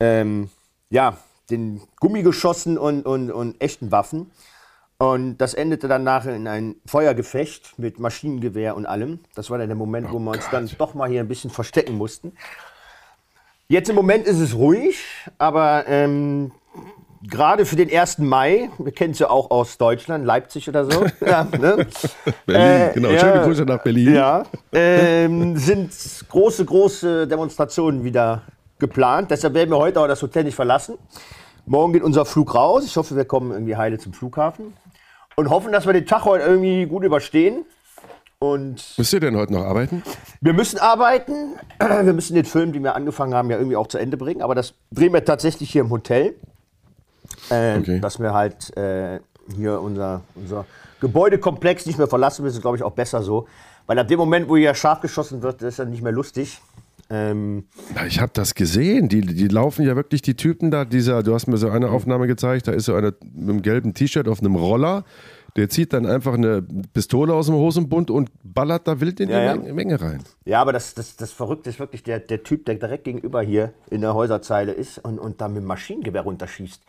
[0.00, 0.50] ähm,
[0.90, 1.18] ja,
[1.50, 4.30] den Gummigeschossen und, und, und echten Waffen.
[4.98, 9.20] Und das endete dann nachher in ein Feuergefecht mit Maschinengewehr und allem.
[9.34, 11.96] Das war dann der Moment, wo wir uns dann doch mal hier ein bisschen verstecken
[11.96, 12.32] mussten.
[13.66, 15.04] Jetzt im Moment ist es ruhig,
[15.38, 16.52] aber ähm,
[17.28, 18.18] gerade für den 1.
[18.18, 21.86] Mai, wir kennen es ja auch aus Deutschland, Leipzig oder so, ja, ne?
[22.46, 23.10] Berlin, genau.
[23.10, 23.18] ja.
[23.18, 24.14] Schöne Grüße nach Berlin.
[24.14, 25.92] ja, ähm, sind
[26.28, 28.42] große, große Demonstrationen wieder
[28.78, 29.30] geplant.
[29.30, 30.98] Deshalb werden wir heute auch das Hotel nicht verlassen.
[31.66, 32.84] Morgen geht unser Flug raus.
[32.84, 34.74] Ich hoffe, wir kommen irgendwie heile zum Flughafen.
[35.36, 37.64] Und hoffen, dass wir den Tag heute irgendwie gut überstehen.
[38.38, 40.02] Und Müsst ihr denn heute noch arbeiten?
[40.42, 41.54] wir müssen arbeiten.
[41.80, 44.42] Wir müssen den Film, den wir angefangen haben, ja irgendwie auch zu Ende bringen.
[44.42, 46.34] Aber das drehen wir tatsächlich hier im Hotel.
[47.50, 48.00] Äh, Okay.
[48.00, 49.20] Dass wir halt äh,
[49.56, 50.64] hier unser, unser
[51.00, 53.46] Gebäudekomplex nicht mehr verlassen müssen, glaube ich auch besser so.
[53.86, 56.60] Weil ab dem Moment, wo hier scharf geschossen wird, ist dann nicht mehr lustig.
[57.10, 59.08] Ähm, Ja, ich habe das gesehen.
[59.10, 62.26] Die, die laufen ja wirklich, die Typen da, dieser, du hast mir so eine Aufnahme
[62.26, 65.04] gezeigt, da ist so einer mit einem gelben T-Shirt auf einem Roller,
[65.56, 66.62] der zieht dann einfach eine
[66.94, 69.52] Pistole aus dem Hosenbund und ballert da wild in Ja, ja.
[69.52, 70.22] die Menge, Menge rein.
[70.46, 73.74] ja, aber das, das, das Verrückte ist wirklich der, der Typ, der direkt gegenüber hier
[73.90, 76.80] in der Häuserzeile ist und, und da mit dem Maschinengewehr runterschießt.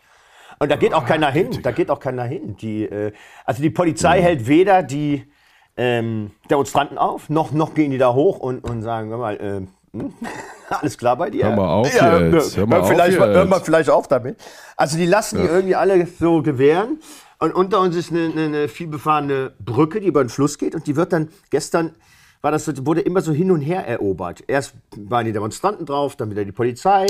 [0.58, 1.50] Und da geht auch keiner hin.
[1.62, 2.56] Da geht auch keiner hin.
[2.56, 3.12] Die, äh,
[3.44, 5.30] also die Polizei hält weder die
[5.76, 10.12] ähm, Demonstranten auf, noch, noch gehen die da hoch und, und sagen, hör mal, hm?
[10.68, 11.44] alles klar bei dir?
[11.46, 13.48] Hör mal auf ja, jetzt, hör mal auf vielleicht, Hör jetzt.
[13.48, 14.36] mal vielleicht auf damit.
[14.76, 17.00] Also die lassen die irgendwie alle so gewähren.
[17.38, 20.74] Und unter uns ist eine, eine, eine vielbefahrene Brücke, die über den Fluss geht.
[20.74, 21.94] Und die wird dann gestern,
[22.40, 24.42] war das, wurde immer so hin und her erobert.
[24.46, 27.06] Erst waren die Demonstranten drauf, dann wieder die Polizei.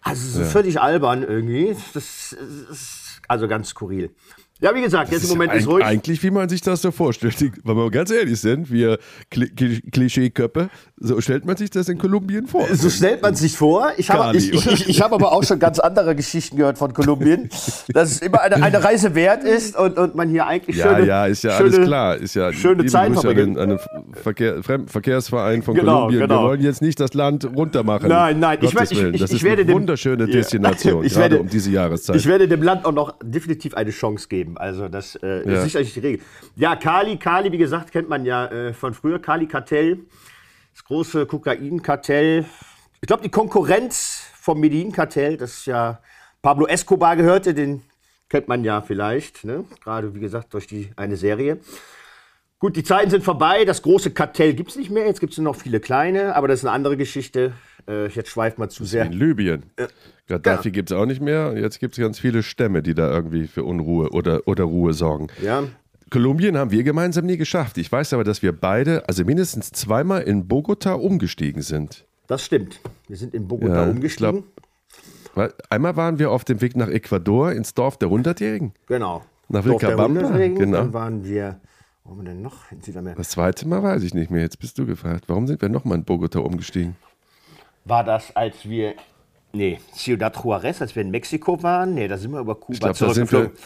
[0.00, 1.76] Also so völlig albern irgendwie.
[1.94, 4.14] Das ist also ganz skurril.
[4.60, 5.84] Ja, wie gesagt, jetzt im Moment ja ist ruhig.
[5.84, 7.36] Eigentlich, wie man sich das so vorstellt.
[7.64, 8.98] Wenn wir ganz ehrlich sind, wir
[9.30, 12.66] Kli Kli Klischeeköppe, so stellt man sich das in Kolumbien vor.
[12.74, 13.92] So stellt man sich vor.
[13.98, 16.92] Ich habe, ich, ich, ich, ich habe aber auch schon ganz andere Geschichten gehört von
[16.92, 17.48] Kolumbien,
[17.92, 21.06] dass es immer eine, eine Reise wert ist und, und man hier eigentlich ja, schöne,
[21.06, 22.16] ja, ist ja schöne, alles klar.
[22.16, 23.78] Ist ja schöne Zeit Grüße an an den
[24.12, 26.20] Verkehr, Fremdenverkehrsverein von Genau, Kolumbien.
[26.22, 26.42] genau.
[26.42, 28.08] Wir wollen jetzt nicht das Land runtermachen.
[28.08, 29.14] Nein, nein, ich Gottes ich- Willen.
[29.14, 30.32] ich- Das ich ist werde eine dem- wunderschöne Ja.
[30.32, 32.16] Destination, Ich gerade werde- um diese Jahreszeit.
[32.16, 34.47] Ich werde dem Land auch noch definitiv eine Chance geben.
[34.56, 35.56] Also das äh, Ja.
[35.58, 36.20] ist sicherlich die Regel.
[36.56, 39.18] Ja, Kali, Kali, wie gesagt, kennt man ja äh, von früher.
[39.18, 39.98] Kali Kartell,
[40.74, 42.44] das große Kokain-Kartell.
[43.00, 46.00] Ich glaube, die Konkurrenz vom Medellin-Kartell, das ja
[46.42, 47.82] Pablo Escobar gehörte, den
[48.28, 49.44] kennt man ja vielleicht.
[49.44, 49.64] Ne?
[49.82, 51.58] Gerade, wie gesagt, durch die eine Serie.
[52.60, 53.64] Gut, die Zeiten sind vorbei.
[53.64, 55.06] Das große Kartell gibt es nicht mehr.
[55.06, 57.52] Jetzt gibt es nur noch viele kleine, aber das ist eine andere Geschichte.
[57.88, 59.06] Äh, jetzt schweift man zu sehr.
[59.06, 59.62] in Libyen.
[60.26, 61.54] Gaddafi gibt es auch nicht mehr.
[61.56, 65.28] Jetzt gibt es ganz viele Stämme, die da irgendwie für Unruhe oder, oder Ruhe sorgen.
[65.42, 65.64] Ja.
[66.10, 67.78] Kolumbien haben wir gemeinsam nie geschafft.
[67.78, 72.04] Ich weiß aber, dass wir beide, also mindestens zweimal in Bogota umgestiegen sind.
[72.26, 72.80] Das stimmt.
[73.08, 74.42] Wir sind in Bogota Ja, umgestiegen.
[74.42, 74.44] glaub-
[75.34, 78.72] Weil Einmal waren wir auf dem Weg nach Ecuador ins Dorf der Hundertjährigen.
[78.86, 79.22] Genau.
[79.48, 80.76] Nach Vilcabamba, genau.
[80.76, 81.60] Dann waren wir,
[82.04, 83.18] wo waren wir denn noch in Südamerika?
[83.18, 84.42] Das zweite Mal weiß ich nicht mehr.
[84.42, 85.24] Jetzt bist du gefragt.
[85.26, 86.96] Warum sind wir nochmal in Bogota umgestiegen?
[87.84, 88.94] War das, als wir,
[89.52, 91.94] nee, Ciudad Juarez, als wir in Mexiko waren?
[91.94, 92.96] Nee, da sind wir über Kuba Ich da sind
[93.28, 93.50] zurückgeflogen.
[93.52, 93.58] wir.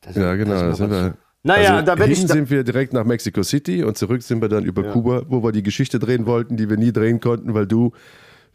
[0.00, 0.50] Da sind- Ja, genau.
[0.52, 1.14] da sind sind wir wir.
[1.42, 4.42] Naja, also da ich hin da- sind wir direkt nach Mexico City und zurück sind
[4.42, 7.54] wir dann über Kuba, wo wir die Geschichte drehen wollten, die wir nie drehen konnten,
[7.54, 7.92] weil du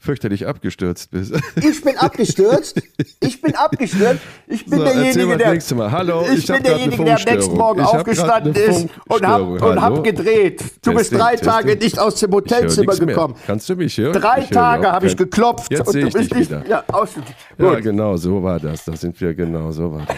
[0.02, 1.34] fürchterlich abgestürzt bist.
[1.62, 2.82] Ich bin abgestürzt.
[3.20, 4.20] Ich bin abgestürzt.
[4.48, 5.52] Ich bin So, derjenige, der.
[5.52, 5.92] nächste Mal.
[5.92, 7.56] Hallo, ich, ich bin derjenige, der am nächsten.
[7.56, 10.62] Morgen aufgestanden ist und hab, und hab gedreht.
[10.84, 11.84] Du bist Testing, drei Tage Testing.
[11.84, 13.16] nicht aus dem Hotelzimmer nichts mehr.
[13.16, 13.36] gekommen.
[13.46, 14.14] Kannst du mich hören?
[14.20, 16.50] Drei Tage habe ich geklopft Jetzt und du ich bist nicht.
[16.50, 16.66] wieder.
[16.68, 17.10] Ja, aus,
[17.58, 18.84] Ja, genau, so war das.
[18.86, 20.18] Da sind wir, genau, so war das.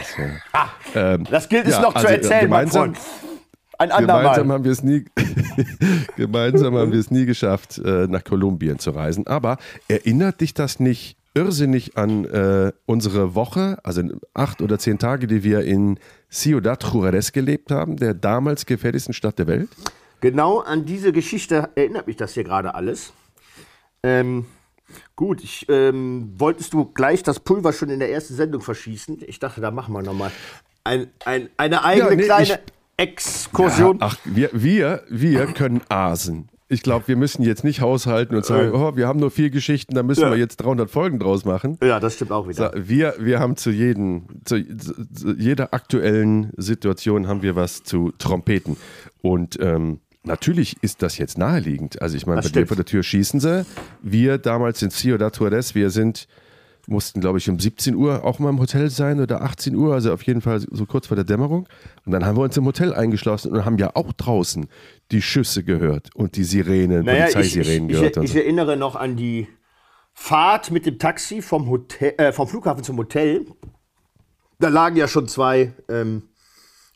[0.96, 1.14] Ja.
[1.16, 2.98] Ähm, Das gilt es ja, noch zu also, erzählen, mein Freund.
[3.84, 4.22] Ein andermal.
[4.24, 5.06] Gemeinsam haben wir es nie,
[6.16, 9.28] gemeinsam haben wir es nie geschafft, äh, nach Kolumbien zu reisen.
[9.28, 15.28] Aber erinnert dich das nicht irrsinnig an äh, unsere Woche, also acht oder zehn Tage,
[15.28, 16.00] die wir in
[16.32, 19.70] Ciudad Juarez gelebt haben, der damals gefährlichsten Stadt der Welt?
[20.22, 23.12] Genau an diese Geschichte erinnert mich das hier gerade alles.
[24.04, 24.46] Ähm,
[25.16, 29.18] gut, ich, ähm, wolltest du gleich das Pulver schon in der ersten Sendung verschießen?
[29.28, 30.32] Ich dachte, da machen wir nochmal
[30.84, 32.60] ein, ein, eine eigene Ja, nee, kleine ich-
[32.98, 33.98] Exkursion.
[34.00, 36.50] Ach, wir, wir, wir können asen.
[36.70, 39.94] Ich glaube, wir müssen jetzt nicht haushalten und sagen, oh, wir haben nur vier Geschichten,
[39.94, 40.32] da müssen Ja.
[40.32, 41.78] wir jetzt 300 Folgen draus machen.
[41.84, 42.72] Ja, das stimmt auch wieder.
[42.76, 48.78] Wir, wir haben zu, jedem, zu, zu jeder aktuellen Situation haben wir was zu trompeten.
[49.22, 52.02] Und ähm, natürlich ist das jetzt naheliegend.
[52.02, 52.68] Also ich meine, bei Das dir stimmt.
[52.70, 53.66] vor der Tür schießen sie.
[54.02, 56.28] Wir damals in Ciudad Juarez, wir sind,
[56.88, 60.14] mussten glaube ich um 17 Uhr auch mal im Hotel sein oder 18 Uhr, also
[60.14, 61.68] auf jeden Fall so kurz vor der Dämmerung.
[62.06, 64.68] Und dann haben wir uns im Hotel eingeschlossen und haben ja auch draußen
[65.12, 68.18] die Schüsse gehört und die Sirenen, naja, ich, ich, Polizeisirenen ich, gehört.
[68.18, 68.38] ich so.
[68.38, 69.48] erinnere noch an die
[70.14, 73.46] Fahrt mit dem Taxi vom, Hotel, äh, vom Flughafen zum Hotel.
[74.60, 76.24] Da lagen ja schon zwei ähm,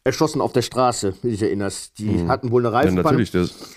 [0.04, 1.97] erschossen auf der Straße, wie du dich erinnerst.
[2.00, 2.73] Die hatten wohl eine Mhm.
[2.73, 3.17] Ja, Reifenpanne.
[3.17, 3.76] natürlich, das,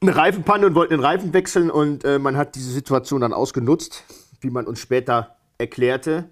[0.00, 4.04] eine Reifenpanne und wollten den Reifen wechseln und äh, man hat diese Situation dann ausgenutzt,
[4.42, 6.28] wie man uns später erklärte.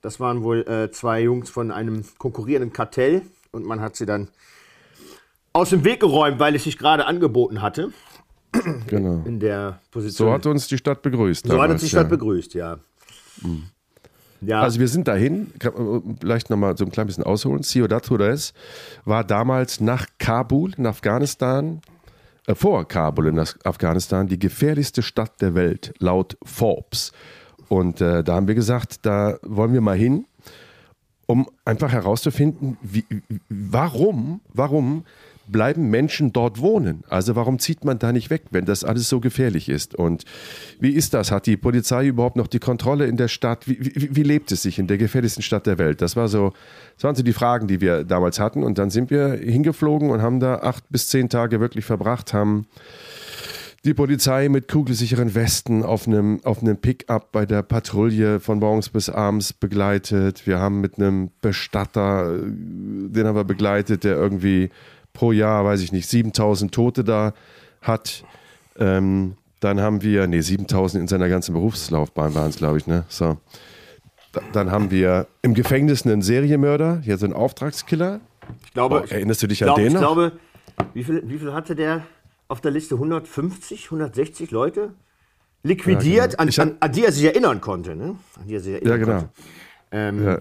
[0.00, 3.22] Das waren wohl äh, zwei Jungs von einem konkurrierenden Kartell
[3.52, 4.28] und man hat sie dann
[5.52, 7.92] aus dem Weg geräumt, weil es sich gerade angeboten hatte
[8.86, 9.22] genau.
[9.24, 10.28] in der Position.
[10.28, 11.46] So hat uns die Stadt begrüßt.
[11.46, 12.08] So hat damals, uns die Stadt ja.
[12.08, 12.78] begrüßt, ja.
[14.40, 15.70] Ja, Also wir sind dahin, äh,
[16.20, 17.62] vielleicht nochmal so ein klein bisschen ausholen.
[17.62, 18.52] Ciudad Juarez
[19.04, 21.80] war damals nach Kabul in Afghanistan,
[22.46, 27.12] äh, vor Kabul in Af- Afghanistan, die gefährlichste Stadt der Welt, laut Forbes.
[27.68, 30.26] Und äh, da haben wir gesagt, da wollen wir mal hin,
[31.26, 33.04] um einfach herauszufinden, wie,
[33.48, 35.04] warum, warum
[35.46, 37.04] bleiben Menschen dort wohnen?
[37.08, 39.94] Also warum zieht man da nicht weg, wenn das alles so gefährlich ist?
[39.94, 40.24] Und
[40.80, 41.30] wie ist das?
[41.30, 43.68] Hat die Polizei überhaupt noch die Kontrolle in der Stadt?
[43.68, 46.00] Wie, wie, wie lebt es sich in der gefährlichsten Stadt der Welt?
[46.00, 46.52] Das war so,
[46.96, 48.62] das waren so die Fragen, die wir damals hatten.
[48.62, 52.66] Und dann sind wir hingeflogen und haben da acht bis zehn Tage wirklich verbracht, haben
[53.84, 58.88] die Polizei mit kugelsicheren Westen auf einem, auf einem Pickup bei der Patrouille von morgens
[58.88, 60.46] bis abends begleitet.
[60.46, 64.70] Wir haben mit einem Bestatter, äh, den haben wir begleitet, der irgendwie
[65.12, 67.32] pro Jahr, weiß ich nicht, 7000 Tote da
[67.80, 68.24] hat.
[68.78, 73.04] Ähm, dann haben wir, nee, 7000 in seiner ganzen Berufslaufbahn waren es, glaube ich, ne?
[73.08, 73.36] So.
[74.32, 78.20] Da- Dann haben wir im Gefängnis einen Serienmörder, hier so einen Auftragskiller.
[78.64, 80.00] ich glaube, Boah, erinnerst du dich ich an glaube, den ich noch?
[80.00, 80.32] glaube,
[80.94, 82.02] wie viel, wie viel hatte der
[82.52, 82.94] auf der Liste?
[82.96, 84.94] 150, 160 Leute?
[85.64, 86.62] Liquidiert, Ja, genau.
[86.62, 88.16] an, an, an die er sich erinnern konnte, ne?
[88.38, 89.18] An die er sich erinnern Ja, genau.
[89.18, 89.30] konnte.
[89.90, 90.40] Ähm, Ja.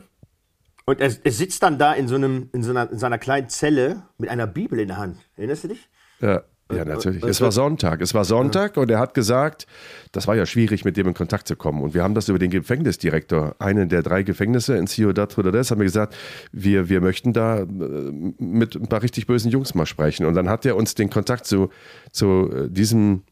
[0.86, 3.50] Und er, er sitzt dann da in so, einem, in, so einer, in seiner kleinen
[3.50, 5.18] Zelle mit einer Bibel in der Hand.
[5.38, 5.88] Erinnerst du dich?
[6.20, 6.42] Ja,
[6.76, 7.24] ja, natürlich.
[7.24, 8.02] Es war Sonntag.
[8.02, 9.68] Es war Sonntag und er hat gesagt,
[10.12, 11.82] das war ja schwierig, mit dem in Kontakt zu kommen.
[11.82, 15.80] Und wir haben das über den Gefängnisdirektor, einen der drei Gefängnisse in Ciudad Rodriguez, haben
[15.80, 16.16] wir gesagt,
[16.52, 20.26] wir, wir möchten da äh, mit ein paar richtig bösen Jungs mal sprechen.
[20.26, 21.70] Und dann hat er uns den Kontakt zu,
[22.12, 23.24] zu äh, diesem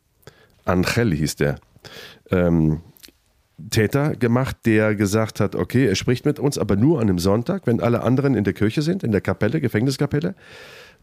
[0.65, 1.55] Angel, hieß der,
[2.31, 2.81] ähm,
[3.69, 7.67] Täter gemacht, der gesagt hat, okay, er spricht mit uns, aber nur an einem Sonntag,
[7.67, 10.35] wenn alle anderen in der Kirche sind, in der Kapelle, Gefängniskapelle,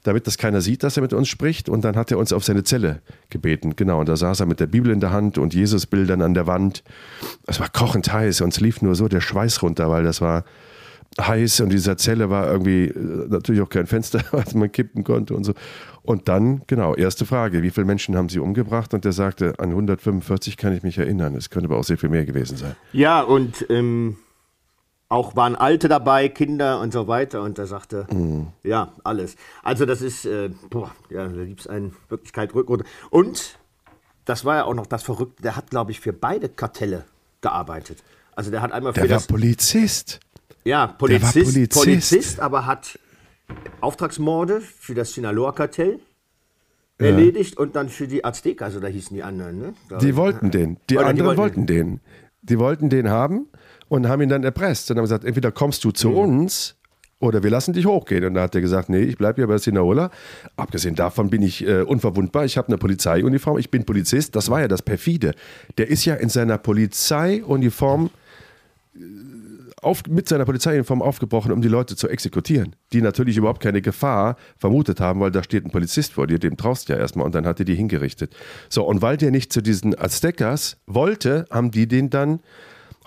[0.06, 1.68] damit das keiner sieht, dass er mit uns spricht.
[1.68, 3.74] Und dann hat er uns auf seine Zelle gebeten.
[3.76, 6.46] Genau, und da saß er mit der Bibel in der Hand und Jesusbildern an der
[6.46, 6.84] Wand.
[7.46, 10.44] Es war kochend heiß, uns lief nur so der Schweiß runter, weil das war
[11.20, 15.34] heiß und dieser Zelle war irgendwie äh, natürlich auch kein Fenster, was man kippen konnte
[15.34, 15.54] und so.
[16.02, 18.94] Und dann, genau, erste Frage, wie viele Menschen haben sie umgebracht?
[18.94, 21.34] Und der sagte, an 145 kann ich mich erinnern.
[21.34, 22.76] Es könnte aber auch sehr viel mehr gewesen sein.
[22.92, 24.16] Ja, und ähm,
[25.08, 27.42] auch waren Alte dabei, Kinder und so weiter.
[27.42, 28.48] Und er sagte, Mhm.
[28.62, 29.36] ja, alles.
[29.62, 32.68] Also das ist, äh, boah, ja, da gibt es einen Wirklichkeit rück.
[33.10, 33.58] Und
[34.24, 37.04] das war ja auch noch das Verrückte, der hat, glaube ich, für beide Kartelle
[37.40, 38.02] gearbeitet.
[38.34, 40.20] Also der hat einmal für Der war das Polizist.
[40.64, 41.72] ja, war Polizist, Polizist.
[41.84, 42.40] Polizist.
[42.40, 42.98] aber hat
[43.80, 46.00] Auftragsmorde für das Sinaloa-Kartell
[46.98, 49.58] erledigt und dann für die Azteca, so da hießen die anderen.
[49.58, 49.74] Ne?
[49.88, 50.78] Da- Die wollten den.
[50.88, 52.00] Die Oder die anderen wollten wollten den.
[52.42, 53.46] Die wollten den haben
[53.88, 55.94] und haben ihn dann erpresst und haben gesagt, entweder kommst du Mhm.
[55.94, 56.74] zu uns
[57.18, 58.24] oder wir lassen dich hochgehen.
[58.24, 60.10] Und da hat er gesagt, nee, ich bleibe hier bei Sinaola.
[60.56, 62.44] Abgesehen davon bin ich äh, unverwundbar.
[62.44, 64.36] Ich habe eine Polizeiuniform, ich bin Polizist.
[64.36, 65.34] Das war ja das perfide.
[65.78, 68.10] Der ist ja in seiner Polizeiuniform
[68.94, 68.98] äh,
[69.82, 74.36] auf, mit seiner Polizeiuniform aufgebrochen, um die Leute zu exekutieren, die natürlich überhaupt keine Gefahr
[74.58, 77.34] vermutet haben, weil da steht ein Polizist vor dir, dem traust du ja erstmal und
[77.34, 78.34] dann hat er die hingerichtet.
[78.68, 82.40] So, und weil der nicht zu diesen Aztecas wollte, haben die den dann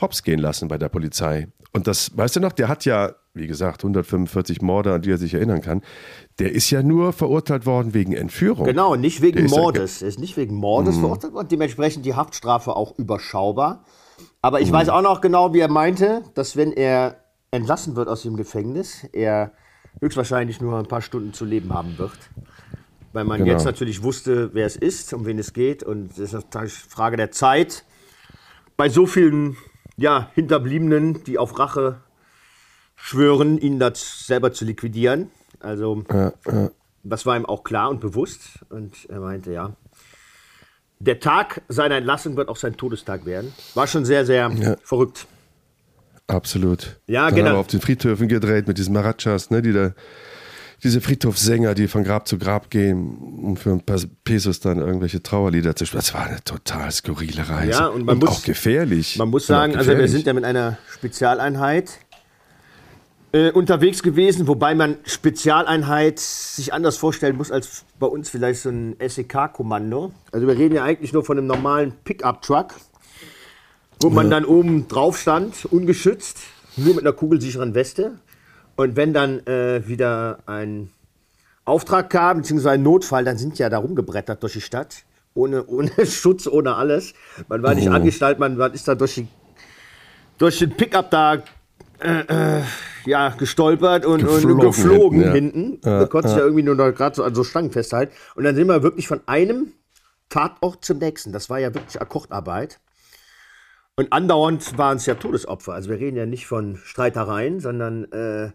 [0.01, 1.47] hops gehen lassen bei der Polizei.
[1.71, 5.17] Und das, weißt du noch, der hat ja, wie gesagt, 145 Morde, an die er
[5.17, 5.81] sich erinnern kann.
[6.39, 8.65] Der ist ja nur verurteilt worden wegen Entführung.
[8.65, 10.01] Genau, nicht Der wegen ist ja- Mordes.
[10.01, 13.85] Er ist nicht wegen Mordes verurteilt worden, dementsprechend die Haftstrafe auch überschaubar.
[14.41, 14.63] Aber Mhm.
[14.65, 17.17] ich weiß auch noch genau, wie er meinte, dass wenn er
[17.51, 19.51] entlassen wird aus dem Gefängnis, er
[20.01, 22.17] höchstwahrscheinlich nur ein paar Stunden zu leben haben wird.
[23.11, 23.51] Weil man Genau.
[23.51, 25.83] jetzt natürlich wusste, wer es ist, um wen es geht.
[25.83, 27.83] Und es ist natürlich Frage der Zeit.
[28.77, 29.57] Bei so vielen
[29.99, 32.01] ja, Hinterbliebenen, die auf Rache
[32.95, 35.29] schwören, ihn das selber zu liquidieren.
[35.59, 36.03] Also
[37.03, 38.59] das war ihm auch klar und bewusst.
[38.69, 39.75] Und er meinte, ja,
[40.99, 43.53] der Tag seiner Entlassung wird auch sein Todestag werden.
[43.73, 45.27] War schon sehr, sehr verrückt.
[46.27, 46.99] Absolut.
[47.07, 47.47] Ja, Dann genau.
[47.47, 49.93] haben wir auf den Friedhöfen gedreht mit diesen Marachas, ne, die da,
[50.83, 55.21] diese Friedhofssänger, die von Grab zu Grab gehen, um für ein paar Pesos dann irgendwelche
[55.21, 55.99] Trauerlieder zu spielen.
[56.01, 57.71] Das war eine total skurrile Reise.
[57.71, 59.17] Ja, und man muss- auch gefährlich.
[59.17, 61.91] Man muss Und sagen, also wir sind ja mit einer Spezialeinheit
[63.31, 68.69] äh, unterwegs gewesen, wobei man Spezialeinheit sich anders vorstellen muss als bei uns vielleicht so
[68.69, 70.11] ein SEK-Kommando.
[70.31, 72.73] Also wir reden ja eigentlich nur von einem normalen Pickup-Truck,
[74.01, 76.37] wo man dann oben drauf stand, ungeschützt,
[76.77, 78.13] nur mit einer kugelsicheren Weste.
[78.79, 80.89] Und wenn dann äh, wieder ein
[81.65, 85.03] Auftrag kam, beziehungsweise ein Notfall, dann sind ja da rumgebrettert durch die Stadt.
[85.33, 87.13] Ohne, ohne Schutz, ohne alles.
[87.49, 89.27] Man war nicht angestellt, man, man ist da durch, die,
[90.37, 91.43] durch den Pickup da
[91.99, 92.61] äh, äh,
[93.05, 95.81] ja, gestolpert und geflogen, und Geflogen hinten, hinten.
[95.89, 95.97] ja.
[95.97, 98.13] Man konnte sich ja irgendwie nur noch gerade so an so Stangen festhalten.
[98.35, 99.73] Und dann sind wir wirklich von einem
[100.29, 101.33] Tatort zum nächsten.
[101.33, 102.79] Das war ja wirklich Akkordarbeit.
[103.97, 105.73] Und andauernd waren es ja Todesopfer.
[105.73, 108.51] Also wir reden ja nicht von Streitereien, sondern äh,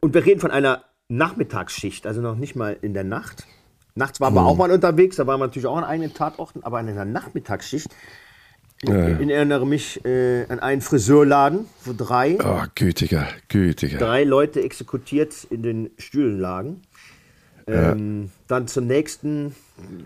[0.00, 3.46] und wir reden von einer Nachmittagsschicht, also noch nicht mal in der Nacht.
[3.94, 6.78] Nachts waren wir auch mal unterwegs, da waren wir natürlich auch an eigenen Tatorten, aber
[6.80, 7.88] in einer Nachmittagsschicht.
[8.82, 8.94] Ich, ich
[9.30, 13.98] erinnere mich äh, an einen Friseurladen, wo drei, Oh, gütiger, gütiger.
[13.98, 16.82] drei Leute exekutiert in den Stühlen lagen.
[17.66, 19.54] Ähm, Dann zum nächsten,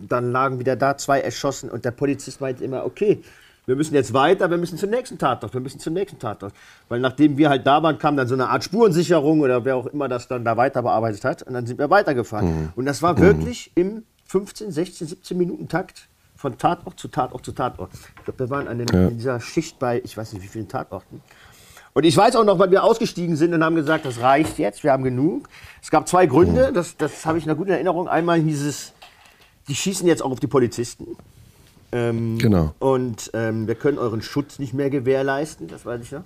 [0.08, 3.22] dann lagen wieder da zwei erschossen und der Polizist meinte immer, okay,
[3.66, 6.52] wir müssen jetzt weiter, wir müssen zum nächsten Tatort, wir müssen zum nächsten Tatort.
[6.88, 9.86] Weil nachdem wir halt da waren, kam dann so eine Art Spurensicherung oder wer auch
[9.86, 12.72] immer das dann da weiter bearbeitet hat und dann sind wir weitergefahren.
[12.74, 17.52] Und das war wirklich im 15, 16, 17 Minuten Takt von Tatort zu Tatort zu
[17.52, 17.90] Tatort.
[18.18, 20.68] Ich glaube, wir waren an dem, in dieser Schicht bei, ich weiß nicht wie vielen
[20.68, 21.20] Tatorten.
[21.94, 24.82] Und ich weiß auch noch, weil wir ausgestiegen sind und haben gesagt, das reicht jetzt,
[24.82, 25.48] wir haben genug.
[25.82, 28.08] Es gab zwei Gründe, das, das habe ich noch gut in Erinnerung.
[28.08, 28.92] Einmal hieß es,
[29.68, 31.16] die schießen jetzt auch auf die Polizisten.
[31.92, 32.74] Ähm, Genau.
[32.78, 36.24] Und ähm, wir können euren Schutz nicht mehr gewährleisten, das weiß ich noch.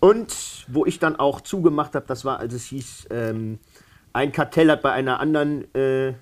[0.00, 3.58] Und wo ich dann auch zugemacht habe, das war, als es hieß, ähm,
[4.12, 6.14] ein Kartell hat bei einer anderen äh,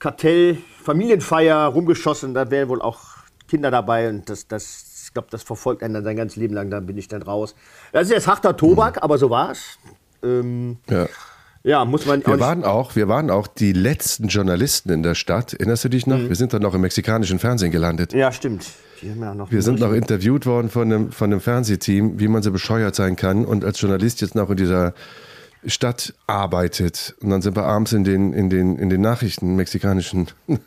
[0.00, 3.00] Kartell-Familienfeier rumgeschossen, da wären wohl auch
[3.48, 6.70] Kinder dabei und das, das, ich glaube, das verfolgt einen dann sein ganzes Leben lang,
[6.70, 7.54] dann bin ich dann raus.
[7.92, 9.78] Das ist jetzt harter Tobak, aber so war's.
[10.22, 11.06] Ähm, Ja.
[11.62, 15.52] Ja, muss man Wir waren auch, wir waren auch die letzten Journalisten in der Stadt.
[15.52, 16.18] Erinnerst du dich noch?
[16.18, 18.12] Wir sind dann noch im mexikanischen Fernsehen gelandet.
[18.12, 18.66] Ja, stimmt.
[19.02, 22.50] Ja noch Wir sind noch interviewt worden von einem, von einem Fernsehteam, wie man so
[22.50, 24.94] bescheuert sein kann und als Journalist jetzt noch in dieser
[25.66, 27.14] Stadt arbeitet.
[27.20, 30.28] Und dann sind wir abends in den, in den, in den Nachrichten, mexikanischen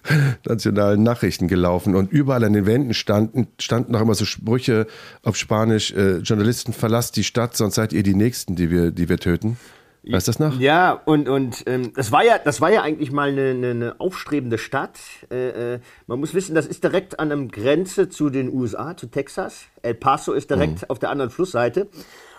[0.46, 4.86] nationalen Nachrichten gelaufen und überall an den Wänden standen, standen noch immer so Sprüche
[5.24, 9.10] auf Spanisch, äh, Journalisten verlasst die Stadt, sonst seid ihr die Nächsten, die wir, die
[9.10, 9.58] wir töten.
[10.06, 10.60] Weißt du das noch?
[10.60, 13.96] Ja, und, und ähm, das, war ja, das war ja eigentlich mal eine, eine, eine
[14.00, 15.00] aufstrebende Stadt.
[15.32, 19.08] Äh, äh, man muss wissen, das ist direkt an der Grenze zu den USA, zu
[19.08, 19.66] Texas.
[19.82, 21.88] El Paso ist direkt auf der anderen Flussseite.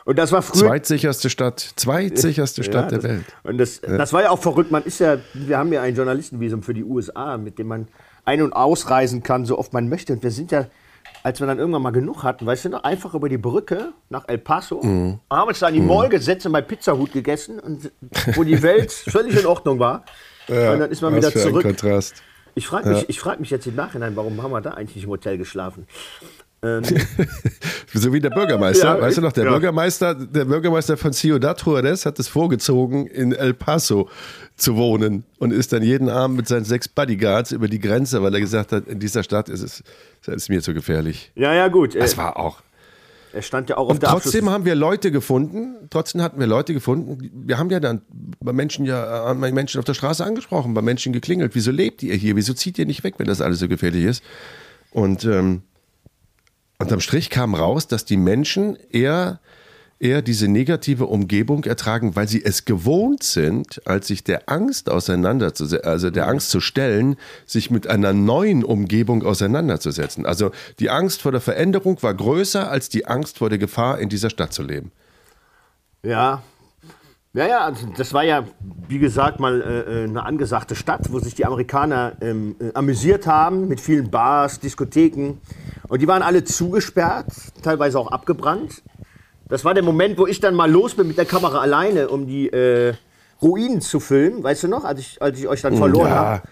[0.05, 0.69] Und das war früher.
[0.69, 3.25] Zweitsicherste Stadt, zweitsicherste Stadt Ja, der das, Welt.
[3.43, 4.71] Und das, das war ja auch verrückt.
[4.71, 7.89] Man ist ja, wir haben ja ein Journalistenvisum für die USA, mit dem man
[8.27, 10.13] ein- und ausreisen kann, so oft man möchte.
[10.13, 10.67] Und wir sind ja,
[11.25, 14.25] als wir dann irgendwann mal genug hatten, weißt du noch, einfach über die Brücke nach
[14.29, 15.19] El Paso, Mhm.
[15.31, 17.91] haben uns da in die Mall gesetzt und bei Pizzahut gegessen, und
[18.35, 20.05] wo die Welt völlig in Ordnung war.
[20.75, 21.65] und dann ist man wieder zurück.
[22.57, 25.05] Ich frage mich, ich frag mich jetzt im Nachhinein, warum haben wir da eigentlich nicht
[25.07, 25.89] im Hotel geschlafen?
[27.95, 29.51] so wie der Bürgermeister, Ja, weißt du noch, der ja.
[29.51, 34.09] Bürgermeister, der Bürgermeister von Ciudad Juarez hat es vorgezogen, in El Paso
[34.57, 38.35] zu wohnen und ist dann jeden Abend mit seinen sechs Bodyguards über die Grenze, weil
[38.35, 39.81] er gesagt hat, in dieser Stadt ist es,
[40.23, 41.33] ist es mir zu gefährlich.
[41.35, 41.95] Ja, ja, gut.
[41.95, 42.63] Das war auch.
[43.33, 46.39] er stand ja auch auf Und der trotzdem Abschluss- haben wir Leute gefunden, trotzdem hatten
[46.39, 48.03] wir Leute gefunden, wir haben ja dann
[48.41, 52.03] bei Menschen ja, äh, wir Menschen auf der Straße angesprochen, bei Menschen geklingelt, wieso lebt
[52.05, 54.23] ihr hier, wieso zieht ihr nicht weg, wenn das alles so gefährlich ist?
[54.93, 55.63] Und ähm,
[56.79, 59.41] unterm Strich kam raus, dass die Menschen eher,
[60.01, 65.89] eher diese negative Umgebung ertragen, weil sie es gewohnt sind, als sich der Angst auseinanderzusetzen,
[65.89, 67.17] also der Angst zu stellen,
[67.47, 70.27] sich mit einer neuen Umgebung auseinanderzusetzen.
[70.27, 74.09] Also die Angst vor der Veränderung war größer als die Angst vor der Gefahr, in
[74.09, 74.93] dieser Stadt zu leben.
[76.03, 76.43] Ja.
[77.35, 78.45] Ja, ja, also das war ja,
[78.89, 83.27] wie gesagt, mal äh, äh, eine angesagte Stadt, wo sich die Amerikaner ähm, äh, amüsiert
[83.27, 85.41] haben mit vielen Bars, Diskotheken.
[85.89, 87.27] Und die waren alle zugesperrt,
[87.61, 88.83] teilweise auch abgebrannt.
[89.49, 92.29] Das war der Moment, wo ich dann mal los bin mit der Kamera alleine, um
[92.29, 92.95] die äh,
[93.43, 94.45] Ruinen zu filmen.
[94.45, 96.43] Weißt du noch, als ich, als ich euch dann verloren habe?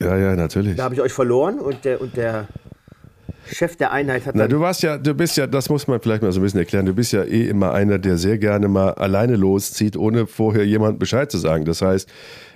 [0.00, 0.76] ja, ja, ja, natürlich.
[0.76, 2.48] Da habe ich euch verloren und der, und der
[3.50, 6.22] Chef der Einheit hat Na, du warst ja, du bist ja, das muss man vielleicht
[6.22, 8.94] mal so ein bisschen erklären, du bist ja eh immer einer, der sehr gerne mal
[8.94, 11.64] alleine loszieht, ohne vorher jemand Bescheid zu sagen.
[11.64, 12.08] Das heißt,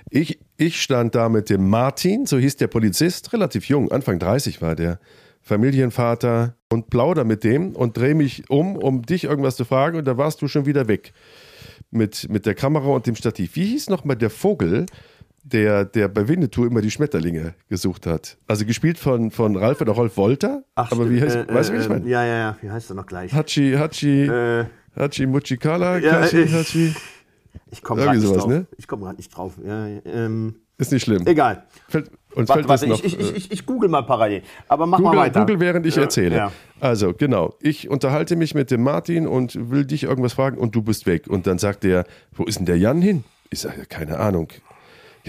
[0.09, 4.61] ich, ich stand da mit dem Martin, so hieß der Polizist, relativ jung, Anfang 30
[4.61, 4.99] war der,
[5.41, 10.05] Familienvater und plauder mit dem und dreh mich um, um dich irgendwas zu fragen und
[10.05, 11.13] da warst du schon wieder weg.
[11.91, 13.55] Mit, mit der Kamera und dem Stativ.
[13.55, 14.85] Wie hieß nochmal der Vogel,
[15.51, 18.37] der, der bei Winnetou immer die Schmetterlinge gesucht hat?
[18.47, 20.63] Also gespielt von, von Ralf oder Rolf Wolter.
[20.75, 22.07] Ach, aber wie heißt, äh, weißt du, wie äh, ich meine?
[22.07, 23.33] Ja, ja, ja, wie heißt er noch gleich?
[23.33, 24.65] Hachi, Hachi, Äh,
[24.97, 26.95] Hachi Muchikala, ja, Kachi, ich- Hachi.
[27.71, 28.65] ich komme gerade nicht ne?
[28.87, 29.53] Gerade nicht drauf.
[29.65, 31.25] Ja, ähm, Ist nicht schlimm.
[31.27, 31.63] egal.
[31.87, 33.03] Fällt, uns Warte, fällt warte, noch.
[33.03, 34.43] ich, ich, ich, ich google mal parallel.
[34.67, 35.39] Aber mach mal Google, weiter.
[35.41, 36.35] Google, während ich Ja, erzähle.
[36.35, 36.51] Ja.
[36.79, 37.55] Also, genau.
[37.61, 41.27] Ich unterhalte mich mit dem Martin und will dich irgendwas fragen und du bist weg.
[41.27, 43.23] Und dann sagt er, wo ist denn der Jan hin?
[43.49, 44.49] Ich sage, keine Ahnung.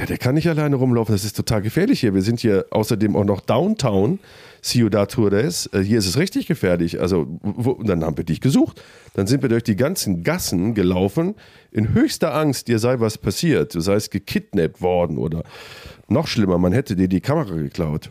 [0.00, 1.14] Ja, der kann nicht alleine rumlaufen.
[1.14, 2.14] Das ist total gefährlich hier.
[2.14, 4.18] Wir sind hier außerdem auch noch Downtown,
[4.62, 5.68] Ciudad Juarez.
[5.74, 6.98] Äh, Hier ist es richtig gefährlich.
[7.02, 8.82] Also, wo, dann haben wir dich gesucht.
[9.12, 11.34] Dann sind wir durch die ganzen Gassen gelaufen,
[11.70, 13.74] in höchster Angst, dir sei was passiert.
[13.74, 15.44] Du seist gekidnappt worden oder
[16.08, 18.08] noch schlimmer, man hätte dir die Kamera geklaut.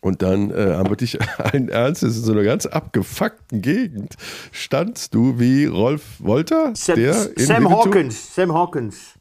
[0.00, 4.16] Und dann äh, haben wir dich allen Ernstes in so einer ganz abgefuckten Gegend
[4.50, 8.34] standst du wie Rolf Wolter, Sam, der Sam Hawkins.
[8.34, 9.19] Sam Hawkins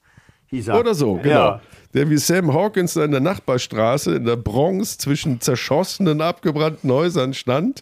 [0.50, 0.80] hieß er.
[0.80, 1.30] oder so, genau.
[1.30, 1.62] Ja.
[1.93, 7.82] Der wie Sam Hawkins in der Nachbarstraße in der Bronx zwischen zerschossenen, abgebrannten Häusern stand,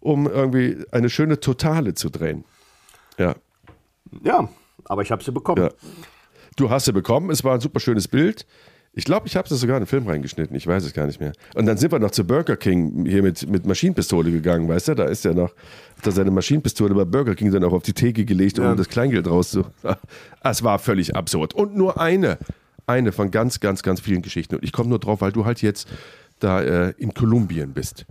[0.00, 2.44] um irgendwie eine schöne Totale zu drehen.
[3.18, 3.34] Ja.
[4.24, 4.48] ja,
[4.84, 5.62] aber ich habe sie bekommen.
[5.62, 5.70] Ja.
[6.56, 8.46] Du hast sie bekommen, es war ein super schönes Bild.
[8.98, 11.20] Ich glaube, ich habe es sogar in den Film reingeschnitten, ich weiß es gar nicht
[11.20, 11.34] mehr.
[11.54, 14.94] Und dann sind wir noch zu Burger King hier mit, mit Maschinenpistole gegangen, weißt du?
[14.94, 15.54] Da ist er noch,
[15.98, 18.88] hat er seine Maschinenpistole bei Burger King dann auch auf die Theke gelegt, um das
[18.88, 19.66] Kleingeld rauszu.
[20.42, 21.52] Es war völlig absurd.
[21.52, 22.38] Und nur eine,
[22.86, 24.54] eine von ganz, ganz, ganz vielen Geschichten.
[24.54, 25.88] Und ich komme nur drauf, weil du halt jetzt
[26.38, 28.06] da äh, in Kolumbien bist.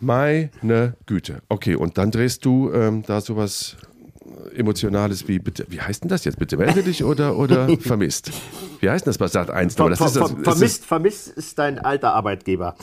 [0.00, 1.42] Meine Güte.
[1.48, 3.76] Okay, und dann drehst du ähm, da sowas
[4.56, 6.38] Emotionales wie, bitte, wie heißt denn das jetzt?
[6.38, 8.30] Bitte melde dich oder, oder vermisst?
[8.80, 9.74] Wie heißt denn das bei Sat 1?
[9.74, 12.74] Ver, ver, ver, ist vermisst, vermisst ist dein alter Arbeitgeber.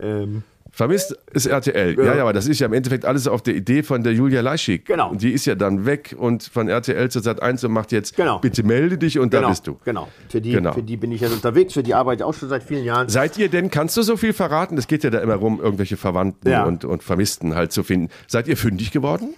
[0.00, 1.96] Ähm, vermisst ist RTL.
[1.96, 2.16] Ja.
[2.16, 4.84] ja, aber das ist ja im Endeffekt alles auf der Idee von der Julia Leischig.
[4.84, 5.10] Genau.
[5.10, 8.14] Und die ist ja dann weg und von RTL zu Sat 1 und macht jetzt,
[8.16, 8.38] Genau.
[8.38, 9.78] bitte melde dich und genau, da bist du.
[9.84, 10.08] Genau.
[10.28, 10.72] Für die, Genau.
[10.72, 13.08] für die bin ich ja unterwegs, für die arbeite ich auch schon seit vielen Jahren.
[13.08, 14.76] Seid ihr denn, kannst du so viel verraten?
[14.76, 16.64] Es geht ja da immer rum, irgendwelche Verwandten Ja.
[16.64, 18.10] und, und Vermissten halt zu finden.
[18.26, 19.34] Seid ihr fündig geworden?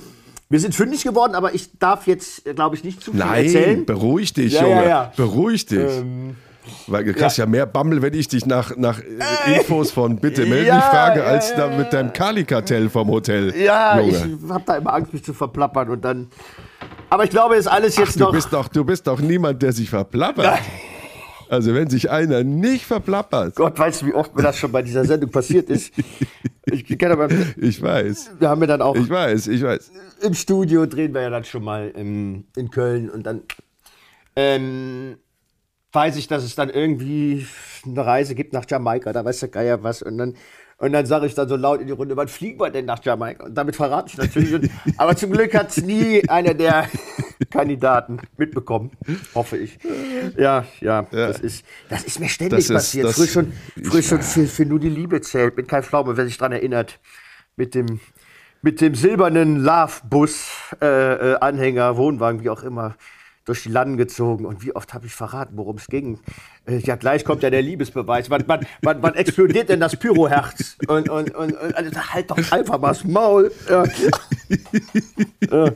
[0.51, 3.85] Wir sind fündig geworden, aber ich darf jetzt, glaube ich, nicht zu viel Nein, erzählen.
[3.85, 4.75] beruhig dich, Ja, Junge.
[4.83, 5.13] ja, ja.
[5.15, 5.79] Beruhig dich.
[5.79, 6.37] Ähm,
[6.87, 7.45] Weil du kriegst ja.
[7.47, 11.25] mehr Bammel, wenn ich dich nach, nach äh, Infos von bitte melde Ja, dich frage,
[11.25, 13.55] als da mit deinem Kali-Kartell vom Hotel.
[13.59, 14.39] ja, Junge.
[14.43, 16.29] ich habe da immer Angst, mich zu verplappern und dann.
[17.11, 18.33] Aber ich glaube, ist alles jetzt du, noch.
[18.33, 20.59] bist doch, du bist doch niemand, der sich verplappert.
[21.49, 25.05] Also wenn sich einer nicht verplappert, Gott weiß, wie oft mir das schon bei dieser
[25.05, 25.93] Sendung passiert ist.
[26.71, 29.91] Ich kenne aber, ich weiß, wir haben ja dann auch ich weiß, ich weiß.
[30.21, 33.41] im Studio drehen wir ja dann schon mal in, in Köln und dann
[34.37, 35.17] ähm,
[35.93, 37.47] weiß ich, dass es dann irgendwie
[37.87, 40.35] eine Reise gibt nach Jamaika, da weiß der Geier was und dann
[40.81, 43.03] und dann sage ich dann so laut in die Runde, wann fliegen wir denn nach
[43.03, 43.47] Jamaika?
[43.47, 44.71] Und damit verrate ich natürlich.
[44.97, 46.87] Aber zum Glück hat es nie einer der
[47.47, 48.91] Kandidaten mitbekommen,
[49.35, 49.79] hoffe ich.
[50.37, 53.11] Ja, ja, das ist, das ist mir ständig ist- passiert.
[53.13, 53.53] früher schon,
[53.85, 55.57] früher schon für, für nur die Liebe zählt.
[55.57, 56.99] Bin kein Pflaume, wer sich dran erinnert.
[57.57, 58.01] Mit dem,
[58.63, 60.49] mit dem silbernen Love-Bus,
[60.81, 60.87] äh,
[61.33, 62.97] äh, Anhänger, Wohnwagen, wie auch immer,
[63.49, 64.45] durch die Landen gezogen.
[64.45, 66.19] Und wie oft habe ich verraten, worum es ging?
[66.67, 68.29] Äh, ja, gleich kommt ja der Liebesbeweis.
[68.29, 70.77] Wann, wann, wann, wann explodiert denn das Pyroherz?
[70.87, 73.51] Und, und, und, und also, halt doch einfach mal das Maul.
[73.69, 73.85] Ja.
[75.51, 75.73] ja.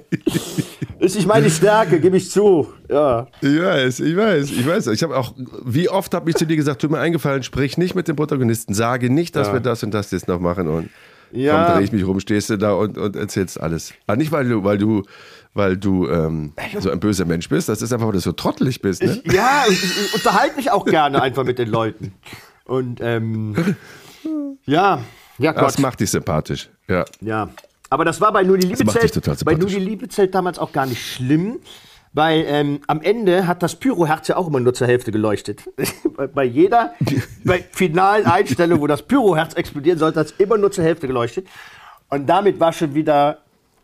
[0.99, 2.69] Ist nicht meine Stärke, gebe ich zu.
[2.91, 3.27] Ja.
[3.41, 4.87] Ich weiß, ich weiß, ich weiß.
[4.89, 7.95] Ich habe auch, wie oft habe ich zu dir gesagt, tut mir eingefallen, sprich nicht
[7.95, 9.55] mit dem Protagonisten, sage nicht, dass Ja.
[9.55, 10.91] wir das und das jetzt noch machen und
[11.33, 11.65] Ja.
[11.65, 13.95] komm, dreh ich mich rum, stehst du da und, und erzählst alles.
[14.07, 15.03] Aber nicht, weil du, weil du,
[15.55, 18.81] weil du ähm, so ein böser Mensch bist, das ist einfach, weil du so trottelig
[18.81, 19.21] bist, ne?
[19.25, 22.15] Ja, ich, ich unterhalte mich auch gerne einfach mit den Leuten.
[22.65, 23.77] Und ähm,
[24.65, 25.01] ja,
[25.39, 25.63] ja Gott.
[25.63, 26.71] Das macht dich sympathisch.
[26.89, 27.05] Ja.
[27.21, 27.51] Ja,
[27.91, 30.87] aber das war bei nur die Liebezelt, total bei nur die Liebezelt damals auch gar
[30.87, 31.59] nicht schlimm,
[32.15, 35.63] weil ähm, am Ende hat das Pyroherz ja auch immer nur zur Hälfte geleuchtet.
[36.17, 36.95] bei, bei jeder,
[37.45, 41.47] bei finalen Einstellung, wo das Pyroherz explodieren sollte, hat es immer nur zur Hälfte geleuchtet.
[42.09, 43.39] Und damit war schon wieder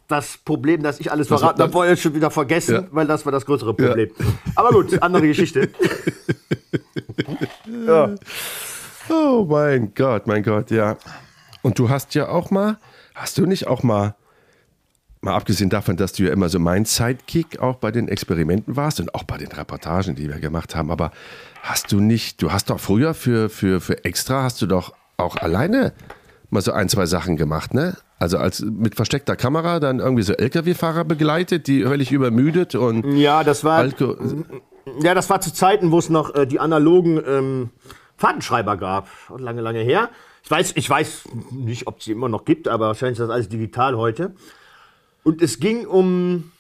[0.09, 2.85] das Problem, dass ich alles war- verraten habe, vorher schon wieder vergessen, Ja.
[2.91, 4.11] weil das war das größere Problem.
[4.57, 5.71] Aber gut, andere Geschichte.
[7.87, 8.15] ja.
[9.11, 10.97] Oh mein Gott, mein Gott, ja.
[11.63, 12.79] Und du hast ja auch mal,
[13.15, 14.15] hast du nicht auch mal,
[15.21, 19.01] mal abgesehen davon, dass du ja immer so mein Sidekick auch bei den Experimenten warst
[19.01, 21.11] und auch bei den Reportagen, die wir gemacht haben, aber
[21.63, 25.37] hast du nicht, du hast doch früher für, für, für Extra, hast du doch auch
[25.37, 25.93] alleine
[26.51, 27.97] mal so ein, zwei Sachen gemacht, ne?
[28.19, 33.45] Also als mit versteckter Kamera dann irgendwie so LKW-Fahrer begleitet, die völlig übermüdet und Ja,
[33.45, 33.79] das war.
[33.79, 34.17] Alko
[35.01, 37.71] Ja, das war zu Zeiten, wo es noch äh, die analogen ähm,
[38.17, 39.09] Fahrtenschreiber gab.
[39.37, 40.11] Lange, lange her.
[40.43, 43.31] Ich weiß, ich weiß nicht, ob es sie immer noch gibt, aber wahrscheinlich ist das
[43.31, 44.35] alles digital heute.
[45.23, 46.51] Und es ging um,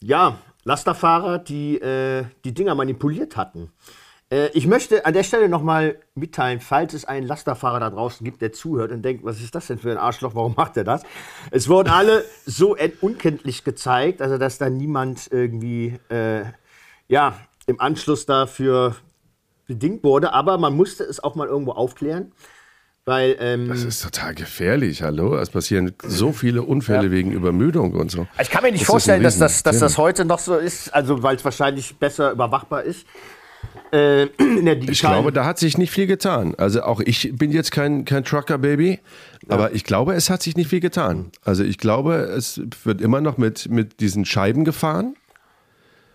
[0.00, 3.70] ja, Lasterfahrer, die äh, die Dinger manipuliert hatten.
[4.30, 8.42] Äh, ich möchte an der Stelle nochmal mitteilen, falls es einen Lasterfahrer da draußen gibt,
[8.42, 11.02] der zuhört und denkt, was ist das denn für ein Arschloch, warum macht er das?
[11.50, 16.42] Es wurden alle so unkenntlich gezeigt, also dass da niemand irgendwie, äh,
[17.08, 18.96] ja, im Anschluss dafür
[19.66, 22.32] bedingt wurde, aber man musste es auch mal irgendwo aufklären,
[23.04, 25.36] weil ähm, Das ist total gefährlich, hallo?
[25.36, 28.26] Es passieren so viele Unfälle wegen Übermüdung und so.
[28.40, 31.22] Ich kann mir nicht Das vorstellen, dass das, dass das heute noch so ist, also
[31.22, 33.06] weil es wahrscheinlich besser überwachbar ist.
[33.92, 36.54] Äh, in der digitalen Ich glaube, da hat sich nicht viel getan.
[36.56, 39.00] Also auch ich bin jetzt kein, kein Trucker-Baby,
[39.48, 41.30] aber ich glaube, es hat sich nicht viel getan.
[41.44, 45.14] Also ich glaube, es wird immer noch mit, mit diesen Scheiben gefahren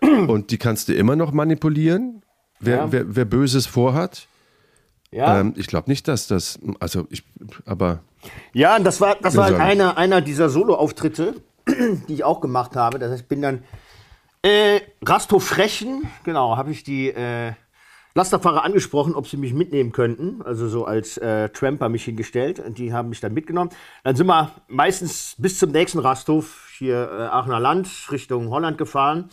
[0.00, 2.22] und die kannst du immer noch manipulieren,
[2.60, 2.92] wer, Ja.
[2.92, 4.26] wer, wer Böses vorhat.
[5.10, 5.40] ja.
[5.40, 7.22] Ähm, ich glaube nicht, dass das, also ich,
[7.64, 8.00] aber
[8.52, 11.34] Ja, und das war, das war halt einer, einer dieser Solo-Auftritte,
[12.08, 12.98] die ich auch gemacht habe.
[12.98, 13.62] Das heißt, ich bin dann
[14.42, 17.52] äh, Rasthof Frechen, genau, habe ich die äh,
[18.14, 20.42] Lasterfahrer angesprochen, ob sie mich mitnehmen könnten.
[20.42, 22.58] Also so als äh, Tramper mich hingestellt.
[22.58, 23.70] Und die haben mich dann mitgenommen.
[24.04, 29.30] Dann sind wir meistens bis zum nächsten Rasthof, hier äh, Aachener Land, Richtung Holland gefahren.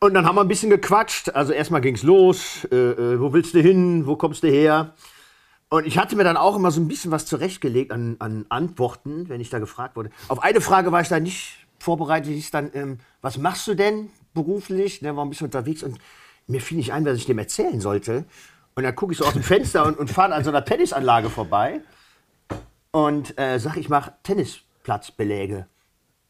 [0.00, 1.30] Und dann haben wir ein bisschen gequatscht.
[1.30, 2.66] Also erstmal ging's los.
[2.72, 4.06] Äh, äh, wo willst du hin?
[4.06, 4.94] Wo kommst du her?
[5.68, 9.28] Und ich hatte mir dann auch immer so ein bisschen was zurechtgelegt an, an Antworten,
[9.28, 10.10] wenn ich da gefragt wurde.
[10.28, 12.32] Auf eine Frage war ich da nicht vorbereitet.
[12.32, 15.02] Hieß dann, ähm, was machst du denn beruflich?
[15.02, 15.98] Ne, war ein bisschen unterwegs und
[16.48, 18.24] mir fiel nicht ein, was ich dem erzählen sollte.
[18.74, 21.30] Und dann gucke ich so aus dem Fenster und, und fahre an so einer Tennisanlage
[21.30, 21.80] vorbei
[22.90, 25.66] und äh, sag, ich mache Tennisplatzbeläge.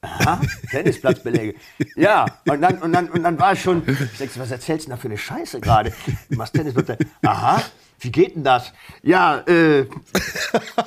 [0.03, 0.41] Aha,
[0.71, 1.55] Tennisplatzbeläge.
[1.97, 4.91] Ja, und dann, und, dann, und dann war ich schon, ich denke, was erzählst du
[4.91, 5.93] denn da für eine Scheiße gerade?
[6.29, 7.11] Du machst Tennisplatzbeläge.
[7.25, 7.63] Aha,
[8.01, 8.73] wie geht denn das?
[9.03, 9.81] Ja, äh,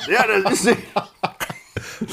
[0.08, 0.78] ja, das ist,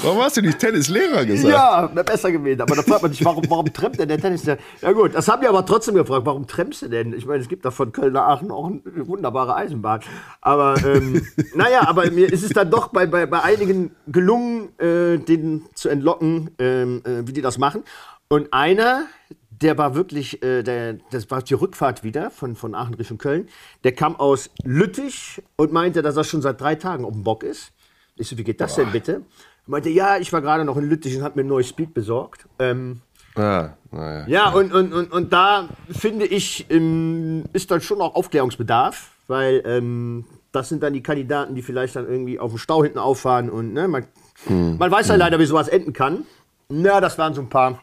[0.02, 1.52] warum hast du nicht Tennislehrer gesagt?
[1.52, 2.60] ja, wäre besser gewesen.
[2.60, 4.44] Aber da fragt man sich, warum, warum trennt denn der Tennis?
[4.44, 7.12] Ja gut, das haben wir aber trotzdem gefragt, warum tremmst du denn?
[7.12, 10.00] Ich meine, es gibt da von Köln nach Aachen auch eine wunderbare Eisenbahn.
[10.40, 15.18] Aber ähm, naja, aber mir ist es dann doch bei, bei, bei einigen gelungen, äh,
[15.18, 17.82] den zu entlocken, ähm, äh, wie die das machen.
[18.28, 19.06] Und einer,
[19.50, 23.48] der war wirklich, äh, der, das war die Rückfahrt wieder von, von Aachen Richtung Köln,
[23.84, 27.42] der kam aus Lüttich und meinte, dass er schon seit drei Tagen auf dem Bock
[27.42, 27.72] ist.
[28.16, 29.22] Ich so, wie geht das denn bitte?
[29.66, 32.46] Meinte, ja, ich war gerade noch in Lüttich und habe mir ein neues Speed besorgt.
[32.58, 33.00] Ähm,
[33.34, 34.24] Ah, naja.
[34.28, 39.62] ja, und, und, und, und da finde ich, ähm, ist dann schon auch Aufklärungsbedarf, weil
[39.66, 43.50] ähm, das sind dann die Kandidaten, die vielleicht dann irgendwie auf dem Stau hinten auffahren
[43.50, 44.06] und ne, man,
[44.48, 46.24] man weiß ja leider, wie sowas enden kann.
[46.70, 47.82] Na, das waren so ein paar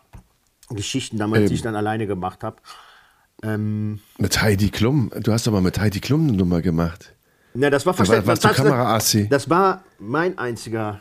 [0.69, 2.55] Geschichten damals, die ich dann alleine gemacht habe.
[3.43, 5.11] Ähm, Mit Heidi Klum.
[5.21, 7.13] Du hast mal mit Heidi Klum eine Nummer gemacht.
[7.53, 8.27] na, das war war- verständlich.
[8.27, 9.29] warst du Kameraassi?
[9.29, 10.99] Das war mein einziger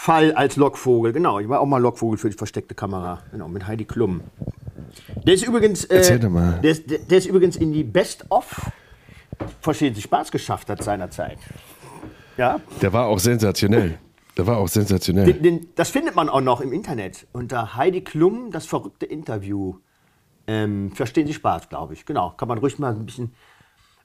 [0.00, 1.12] Fall als Lockvogel.
[1.12, 3.22] Genau, ich war auch mal Lockvogel für die versteckte Kamera.
[3.32, 4.20] Genau, mit Heidi Klum.
[5.26, 5.84] Der ist übrigens.
[5.86, 6.18] Äh.
[6.18, 8.70] Der ist, der ist übrigens in die Best-of
[9.60, 11.38] Verstehen Sie Spaß geschafft hat seinerzeit.
[12.36, 12.60] Ja.
[12.80, 13.98] Der war auch sensationell.
[14.36, 15.32] Der war auch sensationell.
[15.32, 19.74] Den, den, das findet man auch noch im Internet unter Heidi Klum, das verrückte Interview.
[20.46, 22.06] Ähm, verstehen Sie Spaß, glaube ich.
[22.06, 22.34] Genau.
[22.36, 23.34] Kann man ruhig mal ein bisschen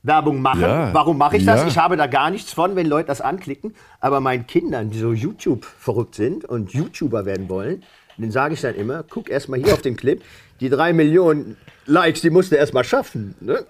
[0.04, 0.62] Werbung machen.
[0.62, 0.94] Ja.
[0.94, 1.62] Warum mache ich das?
[1.62, 1.68] Ja.
[1.68, 3.74] Ich habe da gar nichts von, wenn Leute das anklicken.
[4.02, 7.84] Aber meinen Kindern, die so YouTube verrückt sind und YouTuber werden wollen,
[8.18, 10.22] den sage ich dann immer, guck erst mal hier auf den Clip.
[10.60, 13.34] Die drei Millionen Likes, die musst du erst mal schaffen.
[13.40, 13.66] Ne?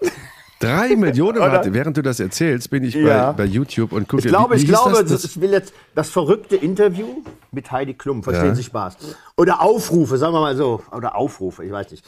[0.60, 3.32] Drei Millionen, warte, während du das erzählst, bin ich Ja.
[3.32, 4.22] bei, bei YouTube und gucke.
[4.22, 7.22] Ich glaube, wie, wie ich glaube, das, das, ich will jetzt das verrückte Interview
[7.52, 8.54] mit Heidi Klum, verstehen Ja.
[8.54, 8.96] Sie Spaß.
[9.36, 10.82] Oder Aufrufe, sagen wir mal so.
[10.92, 12.04] Oder Aufrufe, ich weiß nicht.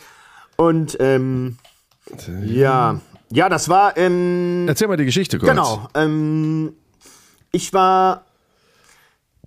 [0.56, 1.56] Und ähm,
[2.44, 3.00] ja,
[3.30, 5.50] ja, das war ähm, Erzähl mal die Geschichte kurz.
[5.50, 5.88] genau.
[5.94, 6.74] Ähm,
[7.52, 8.26] ich war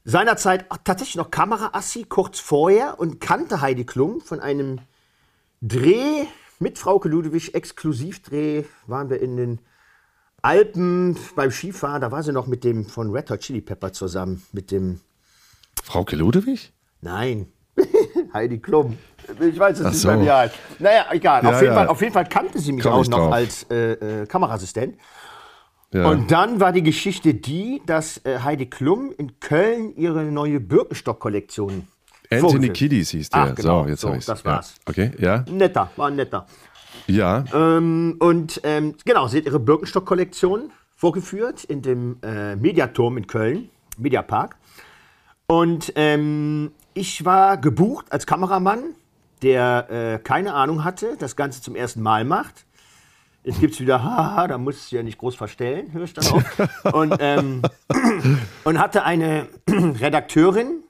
[0.03, 4.79] seinerzeit tatsächlich noch Kameraassi kurz vorher und kannte Heidi Klum von einem
[5.61, 6.25] Dreh
[6.59, 9.59] mit Frauke Ludewig, Exklusivdreh, waren wir in den
[10.41, 14.43] Alpen beim Skifahren, da war sie noch mit dem von Red Hot Chili Pepper zusammen,
[14.51, 15.01] mit dem,
[15.83, 16.73] Frauke Ludewig?
[17.01, 17.51] nein,
[18.33, 18.97] Heidi Klum.
[19.39, 20.07] Ich weiß es Ach nicht so.
[20.09, 20.51] mehr, wie alt.
[20.79, 21.43] Naja, egal.
[21.43, 21.79] Ja, auf, jeden ja.
[21.79, 23.33] Fall, auf jeden Fall kannte sie mich Komm auch ich noch drauf.
[23.33, 24.97] als äh, äh, Kameraassistent.
[25.91, 26.07] Ja.
[26.09, 31.87] Und dann war die Geschichte die, dass äh, Heidi Klum in Köln ihre neue Birkenstock-Kollektion
[32.31, 32.69] Anthony.
[32.69, 33.41] Kiddies hieß der.
[33.41, 33.83] Ach, genau.
[33.83, 34.25] So, jetzt So, hab ich's.
[34.27, 34.75] das war's.
[34.87, 35.43] Okay, ja.
[35.49, 36.45] Netter, war ein netter.
[37.07, 37.43] Ja.
[37.53, 43.69] Ähm, und ähm, genau, sie hat ihre Birkenstock-Kollektion vorgeführt in dem äh, Mediaturm in Köln,
[43.97, 44.57] Mediapark.
[45.47, 48.93] Und ähm, ich war gebucht als Kameramann,
[49.41, 52.65] der äh, keine Ahnung hatte, das Ganze zum ersten Mal macht.
[53.45, 56.27] Jetzt gibt es wieder, haha, da musst du ja nicht groß verstellen, höre ich dann
[56.27, 56.93] auch.
[56.93, 57.61] und, ähm,
[58.65, 60.83] und hatte eine Redakteurin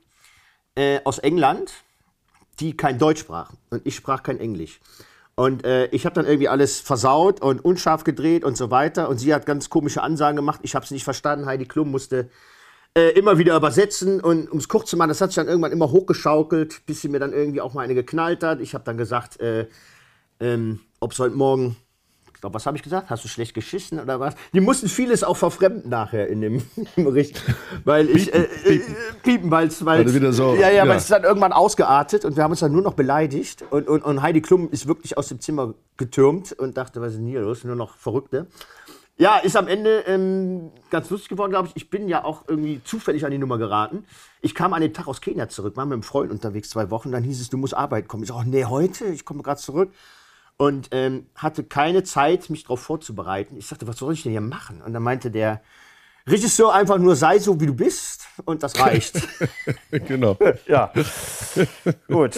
[0.74, 1.72] äh, aus England,
[2.60, 3.52] die kein Deutsch sprach.
[3.70, 4.80] Und ich sprach kein Englisch.
[5.36, 9.10] Und äh, ich habe dann irgendwie alles versaut und unscharf gedreht und so weiter.
[9.10, 10.62] Und sie hat ganz komische Ansagen gemacht.
[10.64, 11.46] Ich habe es nicht verstanden.
[11.46, 12.32] Heidi Klum musste
[12.96, 14.20] äh, immer wieder übersetzen.
[14.22, 17.10] Und um es kurz zu machen, das hat sich dann irgendwann immer hochgeschaukelt, bis sie
[17.10, 18.60] mir dann irgendwie auch mal eine geknallt hat.
[18.62, 19.68] Ich habe dann gesagt, äh,
[20.40, 21.76] ähm, ob es heute Morgen,
[22.34, 23.10] ich glaube, was habe ich gesagt?
[23.10, 24.34] Hast du schlecht geschissen oder was?
[24.54, 26.62] Die mussten vieles auch verfremden nachher in dem
[26.96, 27.42] Bericht.
[27.84, 28.80] Weil ich, äh, äh,
[29.24, 30.88] piepen, weil es, Weil so- ja, ja, ja.
[30.88, 33.66] weil es dann irgendwann ausgeartet und wir haben uns dann nur noch beleidigt.
[33.70, 37.18] Und, und, und Heidi Klum ist wirklich aus dem Zimmer getürmt und dachte, was ist
[37.20, 37.66] denn hier los?
[37.66, 38.48] Nur noch Verrückte.
[39.22, 41.76] Ja, ist am Ende ähm, ganz lustig geworden, glaube ich.
[41.76, 44.06] Ich bin ja auch irgendwie zufällig an die Nummer geraten.
[44.40, 47.12] Ich kam an dem Tag aus Kenia zurück, war mit einem Freund unterwegs zwei Wochen.
[47.12, 48.24] Dann hieß es, du musst arbeiten kommen.
[48.24, 49.92] Ich sage, nee, heute, ich komme gerade zurück.
[50.56, 53.58] Und ähm, hatte keine Zeit, mich darauf vorzubereiten.
[53.58, 54.82] Ich sagte, was soll ich denn hier machen?
[54.82, 55.62] Und dann meinte der
[56.26, 58.19] Regisseur einfach nur, sei so, wie du bist.
[58.46, 59.16] Und das reicht.
[59.92, 60.38] genau.
[60.68, 60.92] ja.
[62.08, 62.36] Gut.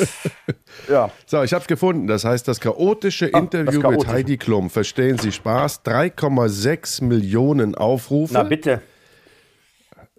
[0.89, 1.11] Ja.
[1.25, 2.07] So, ich habe es gefunden.
[2.07, 4.07] Das heißt, das chaotische Interview das mit.
[4.07, 4.69] Heidi Klum.
[4.69, 5.83] Verstehen Sie Spaß?
[5.85, 8.33] 3,6 Millionen Aufrufe.
[8.33, 8.81] Na bitte.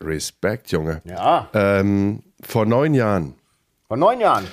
[0.01, 1.01] Respekt, Junge.
[1.05, 1.49] Ja.
[1.55, 3.35] Ähm, vor neun Jahren.
[3.89, 4.47] Vor neun Jahren.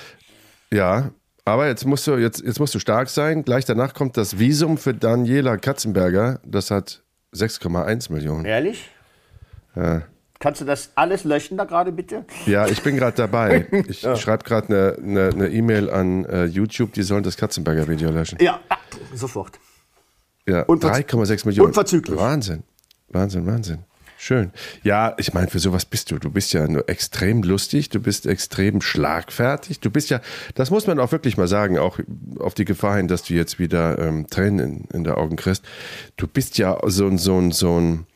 [0.71, 1.11] Ja,
[1.45, 3.43] aber jetzt musst du jetzt, jetzt musst du stark sein.
[3.43, 6.39] Gleich danach kommt das Visum für Daniela Katzenberger.
[6.45, 7.01] Das hat
[7.33, 8.45] 6,1 Millionen.
[8.45, 8.89] Ehrlich?
[10.39, 12.25] Kannst du das alles löschen da gerade bitte?
[12.45, 13.67] Ja, ich bin gerade dabei.
[13.89, 18.37] Ich schreibe gerade eine ne, ne E-Mail an äh, YouTube, die sollen das Katzenberger-Video löschen.
[18.41, 18.61] Ja,
[19.13, 19.59] sofort.
[20.47, 21.67] Ja, Unverz- 3,6 Millionen.
[21.67, 22.17] unverzüglich.
[22.17, 22.63] Wahnsinn.
[23.09, 23.79] Wahnsinn, Wahnsinn.
[24.21, 24.51] Schön.
[24.83, 26.19] Ja, ich meine, für sowas bist du.
[26.19, 29.79] Du bist ja nur extrem lustig, du bist extrem schlagfertig.
[29.79, 30.19] Du bist ja,
[30.55, 31.99] das muss man auch wirklich mal sagen, auch
[32.37, 35.63] auf die Gefahr hin, dass du jetzt wieder ähm, Tränen in, in der Augen kriegst.
[36.17, 38.07] Du bist ja so ein, so ein, so ein,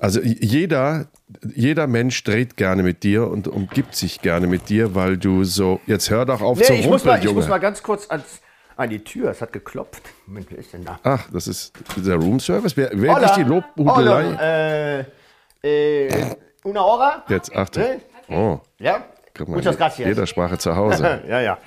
[0.00, 1.06] also jeder,
[1.54, 5.80] jeder Mensch dreht gerne mit dir und umgibt sich gerne mit dir, weil du so,
[5.86, 7.36] jetzt hör doch auf zu Nee, ich muss, rumpeln, mal, ich Junge.
[7.40, 8.40] muss mal ganz kurz ans,
[8.76, 9.30] an die Tür.
[9.30, 10.02] Es hat geklopft.
[10.26, 10.98] Moment, wer ist denn da?
[11.02, 12.76] Ach, das ist der Roomservice.
[12.76, 13.26] Wer, wer Hola.
[13.26, 14.24] ist die Lobhudelei?
[14.24, 15.06] Hola,
[15.62, 17.24] äh, äh, una hora?
[17.28, 17.82] Jetzt, Achtung.
[17.82, 18.00] Ne?
[18.28, 19.04] Oh, Ja?
[19.36, 20.06] guck mal, Muchas gracias.
[20.08, 21.22] jeder Sprache zu Hause.
[21.28, 21.58] Ja, ja.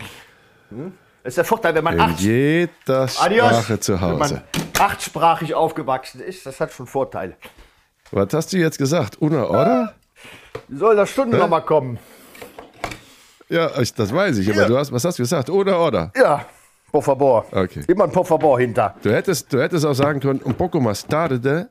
[0.69, 0.93] Hm?
[1.23, 3.47] Das ist der Vorteil, wenn man In acht, jeder Adios.
[3.49, 4.41] Sprache zu wenn man Hause.
[4.79, 7.35] achtsprachig aufgewachsen ist, das hat schon Vorteile.
[8.11, 9.21] Was hast du jetzt gesagt?
[9.21, 9.93] Una, oder?
[10.67, 11.97] Wie soll das Stunden noch mal kommen?
[13.49, 14.67] Ja, ich, das weiß ich, aber Ja.
[14.67, 15.49] du hast, was hast du gesagt?
[15.49, 16.11] Oder, oder?
[16.15, 16.45] Ja,
[16.91, 17.45] por favor.
[17.51, 17.83] Okay.
[17.87, 18.95] Immer ein por favor hinter.
[19.01, 21.69] Du hättest, du hättest auch sagen können, un poco más tarde.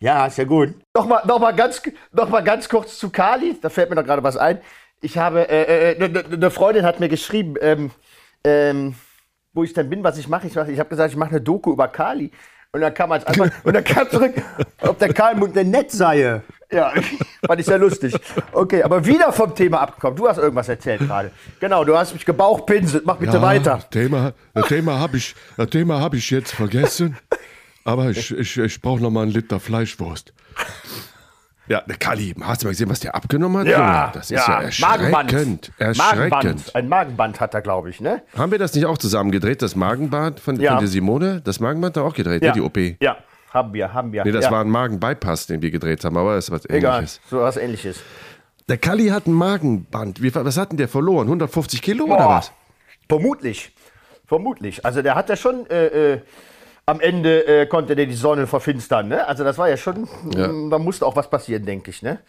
[0.00, 0.74] Ja, ist ja gut.
[0.94, 3.56] Nochmal noch mal ganz, noch mal ganz kurz zu Kali.
[3.60, 4.60] Da fällt mir noch gerade was ein.
[5.00, 7.90] Ich habe, äh, äh, eine ne, ne Freundin hat mir geschrieben, ähm,
[8.44, 8.94] ähm,
[9.52, 10.46] wo ich dann bin, was ich mache.
[10.46, 12.30] Ich, mach- ich habe gesagt, ich mache eine Doku über Kali.
[12.72, 14.34] Und dann kam als Antwort, und dann kam zurück,
[14.82, 16.42] ob der Karlmund denn nett sei.
[16.70, 16.92] Ja,
[17.46, 18.14] fand ich sehr lustig.
[18.52, 20.16] Okay, aber wieder vom Thema abgekommen.
[20.16, 21.30] Du hast irgendwas erzählt gerade.
[21.60, 23.06] Genau, du hast mich gebauchpinselt.
[23.06, 23.80] Mach bitte weiter.
[23.90, 27.16] Thema, das Thema habe ich, das Thema hab ich jetzt vergessen.
[27.84, 30.32] Aber ich, ich, ich brauche noch mal einen Liter Fleischwurst.
[31.68, 33.66] Ja, der Kali, hast du mal gesehen, was der abgenommen hat?
[33.66, 35.32] Ja, das ist ja, Magenband.
[35.32, 35.72] erschreckend.
[35.78, 36.30] Erschreckend.
[36.30, 36.74] Magenband.
[36.76, 38.22] Ein Magenband hat er, glaube ich, ne?
[38.36, 40.72] Haben wir das nicht auch zusammen gedreht, das Magenband von, Ja.
[40.72, 41.40] von der Simone?
[41.42, 42.76] Das Magenband da auch gedreht, ne, die OP?
[42.76, 43.16] Nee, Ja,
[43.52, 44.22] haben wir, haben wir.
[44.24, 44.50] das ja.
[44.52, 47.20] war ein Magenbypass, den wir gedreht haben, aber das ist was Egal, ähnliches.
[47.28, 48.00] so was ähnliches.
[48.68, 50.22] Der Kali hat ein Magenband.
[50.22, 51.26] Wie, was hat denn der verloren?
[51.26, 52.52] 150 Kilo oder Boah, was?
[53.08, 53.72] Vermutlich.
[54.26, 54.84] Vermutlich.
[54.84, 56.20] Also der hat ja schon äh, äh,
[56.88, 59.26] am Ende äh, konnte der die Sonne verfinstern, ne?
[59.26, 60.46] Also das war ja schon, Ja.
[60.48, 62.20] mh, da musste auch was passieren, denke ich, ne?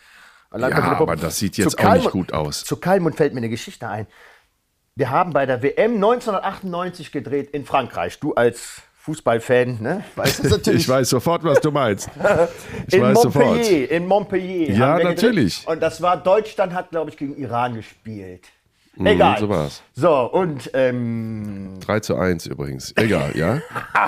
[0.49, 2.63] Allein Ja, aber das sieht jetzt auch nicht gut aus.
[2.63, 4.07] Zu Kalmund fällt mir eine Geschichte ein.
[4.95, 8.19] Wir haben bei der WM 1998 gedreht in Frankreich.
[8.19, 10.03] Du als Fußballfan, ne?
[10.15, 10.81] Weißt du natürlich.
[10.81, 12.09] Ich weiß sofort, was du meinst.
[12.87, 13.91] Ich in weiß Montpellier, sofort.
[13.91, 14.69] in Montpellier.
[14.71, 15.17] Ja, wir gedreht.
[15.23, 15.67] natürlich.
[15.67, 18.45] Und das war Deutschland hat, glaube ich, gegen Iran gespielt.
[19.03, 19.35] Egal.
[19.35, 19.81] Mhm, so war's.
[19.93, 22.93] So, und ähm, 3 zu 1 übrigens.
[22.95, 23.61] Egal, ja?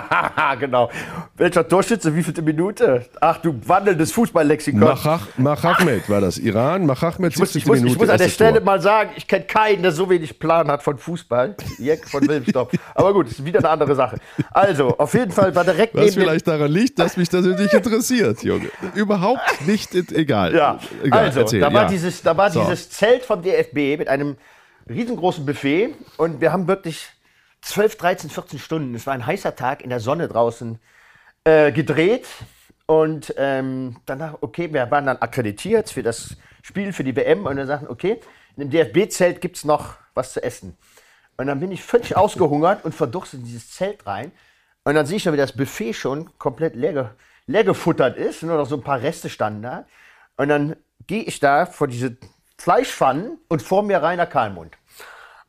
[0.60, 0.90] genau.
[1.38, 3.06] Welcher Torschütze, wie vielte Minute?
[3.22, 4.80] Ach, du wandelndes Fußballlexikon.
[4.80, 6.38] Machach, Machachmed war das.
[6.38, 7.88] Iran, Machachmed, Ich muss, 17.
[7.88, 8.66] ich, muss, an der Stelle Tor.
[8.66, 11.56] mal sagen, ich kenne keinen, der so wenig Plan hat von Fußball.
[11.78, 12.72] Jeck von Wilmstopp.
[12.96, 14.18] Aber gut, ist wieder eine andere Sache.
[14.52, 18.44] Also, auf jeden Fall war direkt Was vielleicht daran liegt, dass mich das nicht interessiert,
[18.44, 18.70] Junge.
[18.96, 20.56] Überhaupt nicht, egal.
[20.56, 21.88] Ja, egal, also, erzähl, da war, ja.
[21.90, 22.62] dieses, da war So.
[22.62, 24.36] dieses Zelt vom DFB mit einem
[24.90, 27.10] riesengroßen Buffet und wir haben wirklich
[27.62, 30.80] 12, 13, 14 Stunden, es war ein heißer Tag in der Sonne draußen,
[31.44, 32.28] äh, gedreht
[32.86, 37.56] und ähm, danach, okay, wir waren dann akkreditiert für das Spiel, für die WM und
[37.56, 38.20] dann sagten, okay,
[38.56, 40.76] in dem DFB-Zelt gibt es noch was zu essen.
[41.38, 44.32] Und dann bin ich völlig ausgehungert und verdurstet in dieses Zelt rein.
[44.84, 47.16] Und dann sehe ich schon, wie das Buffet schon komplett leer,
[47.48, 48.44] leer gefuttert ist.
[48.44, 49.86] Nur noch so ein paar Reste standen da.
[50.36, 50.76] Und dann
[51.08, 52.18] gehe ich da vor diese
[52.60, 54.78] Fleischpfannen und vor mir Rainer Kalmund.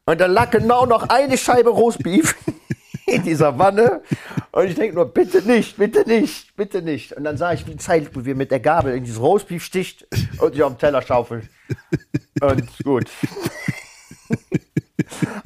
[0.06, 2.34] Und da lag genau noch eine Scheibe Roastbeef
[3.06, 4.02] in dieser Wanne.
[4.52, 7.12] Und ich denke nur, bitte nicht, bitte nicht, bitte nicht.
[7.12, 10.06] Und dann sah ich, wie Zeitlupe, wie er mit der Gabel in dieses Roastbeef sticht
[10.38, 11.48] und sich auf den Teller schaufelt.
[12.40, 13.10] Und gut.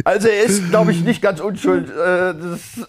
[0.04, 2.34] Also er ist, glaube ich, nicht ganz unschuld, äh,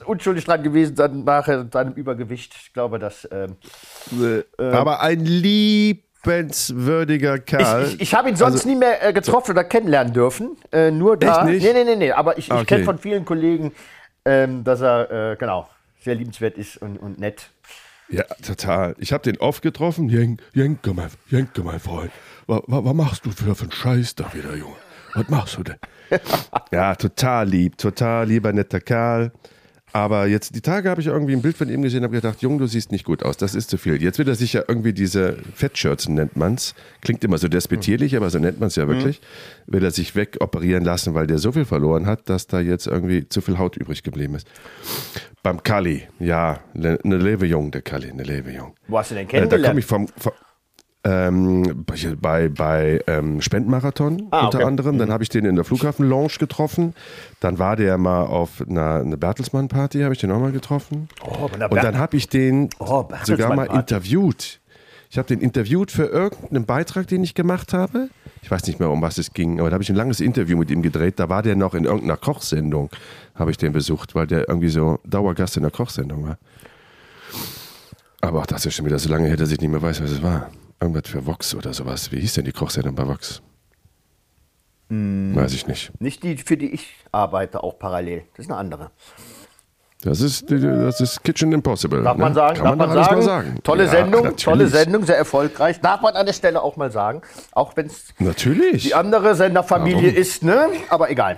[0.06, 2.54] unschuldig dran gewesen, dann nachher seinem Übergewicht.
[2.62, 3.56] Ich glaube, dass ähm,
[4.58, 5.24] Aber ein
[6.26, 7.86] liebenswürdiger Kerl.
[7.88, 10.58] ich, ich, ich habe ihn sonst nie mehr äh, getroffen oder kennenlernen dürfen.
[10.72, 11.38] Äh, nur da.
[11.38, 11.74] Also Echt nicht?
[11.74, 12.12] Nee, nee, nee, nee.
[12.12, 12.66] Aber ich, ich Okay.
[12.66, 13.72] kenne von vielen Kollegen,
[14.26, 15.70] ähm, dass er äh, genau
[16.04, 17.50] sehr liebenswert ist und, und nett.
[18.10, 18.96] Ja, total.
[19.00, 20.10] Ich habe den oft getroffen.
[20.10, 22.12] Jen, Jenke, mein, Jenke, mein Freund.
[22.46, 24.76] Was, was, machst du für, für einen Scheiß da wieder, Junge?
[25.16, 25.78] Was machst du denn?
[26.72, 29.32] ja, total lieb, total lieber, netter Kerl.
[29.96, 32.42] Aber jetzt, die Tage habe ich irgendwie ein Bild von ihm gesehen und habe gedacht,
[32.42, 34.04] Junge, du siehst nicht gut aus, das ist zu viel.
[34.04, 36.76] Jetzt wird er sich ja irgendwie diese Fettschürzen, nennt man's.
[37.00, 39.22] Klingt immer so despektierlich, aber so nennt man es ja wirklich.
[39.68, 43.30] Will er sich wegoperieren lassen, weil der so viel verloren hat, dass da jetzt irgendwie
[43.30, 44.48] zu viel Haut übrig geblieben ist.
[45.44, 48.74] Beim Kali, ja, eine ne Levejung, der Kali, eine Levejung.
[48.90, 49.80] Wo hast du denn Äh, da komme kennengelernt?
[49.80, 50.34] ich vom, vom
[51.06, 51.86] ähm,
[52.20, 54.68] bei, bei ähm, Spendenmarathon Ah, unter okay.
[54.68, 54.98] anderem.
[54.98, 56.94] Dann habe ich den in der Flughafen-Lounge getroffen.
[57.40, 61.08] Dann war der mal auf einer, einer Bertelsmann-Party, habe ich den auch mal getroffen.
[61.24, 64.60] Oh, Und dann habe ich den Oh, sogar mal interviewt.
[65.12, 68.10] Ich habe den interviewt für irgendeinen Beitrag, den ich gemacht habe.
[68.42, 70.58] Ich weiß nicht mehr, um was es ging, aber da habe ich ein langes Interview
[70.58, 71.20] mit ihm gedreht.
[71.20, 72.90] Da war der noch in irgendeiner Kochsendung,
[73.36, 76.38] habe ich den besucht, weil der irgendwie so Dauergast in der Kochsendung war.
[78.22, 80.12] Aber auch das ist schon wieder so lange her, dass ich nicht mehr weiß, was
[80.12, 80.50] es war.
[80.86, 82.12] Irgendwas für Vox oder sowas.
[82.12, 83.42] Wie hieß denn die Kochsendung bei Vox?
[84.90, 85.36] Hm.
[85.36, 85.92] Weiß ich nicht.
[86.00, 88.24] Nicht die, für die ich arbeite, auch parallel.
[88.36, 88.92] Das ist eine andere.
[90.04, 92.04] Das ist, das ist Kitchen Impossible.
[92.04, 92.22] Darf ne?
[92.24, 93.22] man sagen, Kann man darf man alles sagen.
[93.24, 93.60] sagen.
[93.64, 94.44] Tolle Ja, Sendung, natürlich.
[94.44, 95.82] tolle Sendung, sehr erfolgreich.
[95.82, 97.24] Darf man an der Stelle auch mal sagen.
[97.54, 100.16] Auch wenn es die andere Senderfamilie Warum?
[100.22, 100.68] ist, ne?
[100.90, 101.38] Aber egal.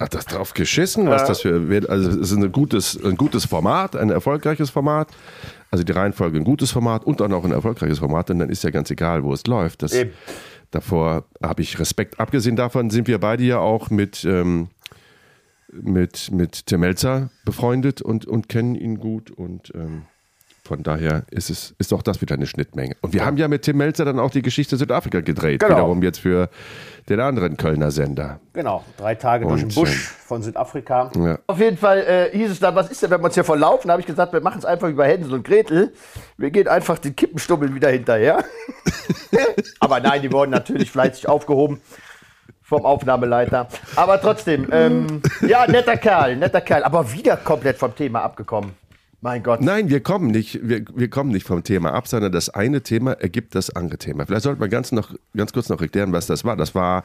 [0.00, 1.60] Hat das drauf geschissen, was das für.
[1.88, 5.08] Also, es ist ein gutes, ein gutes Format, ein erfolgreiches Format.
[5.70, 8.64] Also, die Reihenfolge ein gutes Format und auch noch ein erfolgreiches Format, denn dann ist
[8.64, 9.82] ja ganz egal, wo es läuft.
[9.82, 10.10] Das, Eben.
[10.70, 12.18] davor habe ich Respekt.
[12.18, 14.68] Abgesehen davon sind wir beide ja auch mit, ähm,
[15.70, 19.70] mit, mit Tim Melzer befreundet und, und kennen ihn gut und.
[19.74, 20.02] Ähm,
[20.62, 22.94] von daher ist es ist auch das wieder eine Schnittmenge.
[23.00, 25.74] Und wir haben ja mit Tim Melzer dann auch die Geschichte Südafrika gedreht, Genau.
[25.74, 26.48] wiederum jetzt für
[27.10, 28.40] den anderen Kölner Sender.
[28.52, 31.10] Genau, drei Tage durch den Busch von Südafrika.
[31.16, 31.38] Ja.
[31.46, 33.88] Auf jeden Fall äh, hieß es dann, was ist denn, wenn wir uns hier verlaufen?
[33.88, 35.92] Da habe ich gesagt, wir machen es einfach wie bei Hänsel und Gretel.
[36.38, 38.44] Wir gehen einfach den Kippenstummel wieder hinterher.
[39.80, 41.80] Aber nein, die wurden natürlich fleißig aufgehoben
[42.62, 43.66] vom Aufnahmeleiter.
[43.96, 46.84] Aber trotzdem, ähm, ja, netter Kerl, netter Kerl.
[46.84, 48.76] Aber wieder komplett vom Thema abgekommen.
[49.22, 49.60] Mein Gott.
[49.60, 53.12] Nein, wir kommen nicht, wir, wir kommen nicht vom Thema ab, sondern das eine Thema
[53.12, 54.24] ergibt das andere Thema.
[54.24, 56.56] Vielleicht sollte man ganz, noch, ganz kurz noch erklären, was das war.
[56.56, 57.04] Das war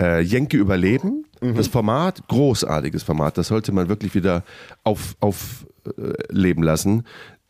[0.00, 3.38] äh, Jenke Überleben, das Format, großartiges Format.
[3.38, 4.44] Das sollte man wirklich wieder
[4.82, 7.04] aufleben auf, äh, leben lassen.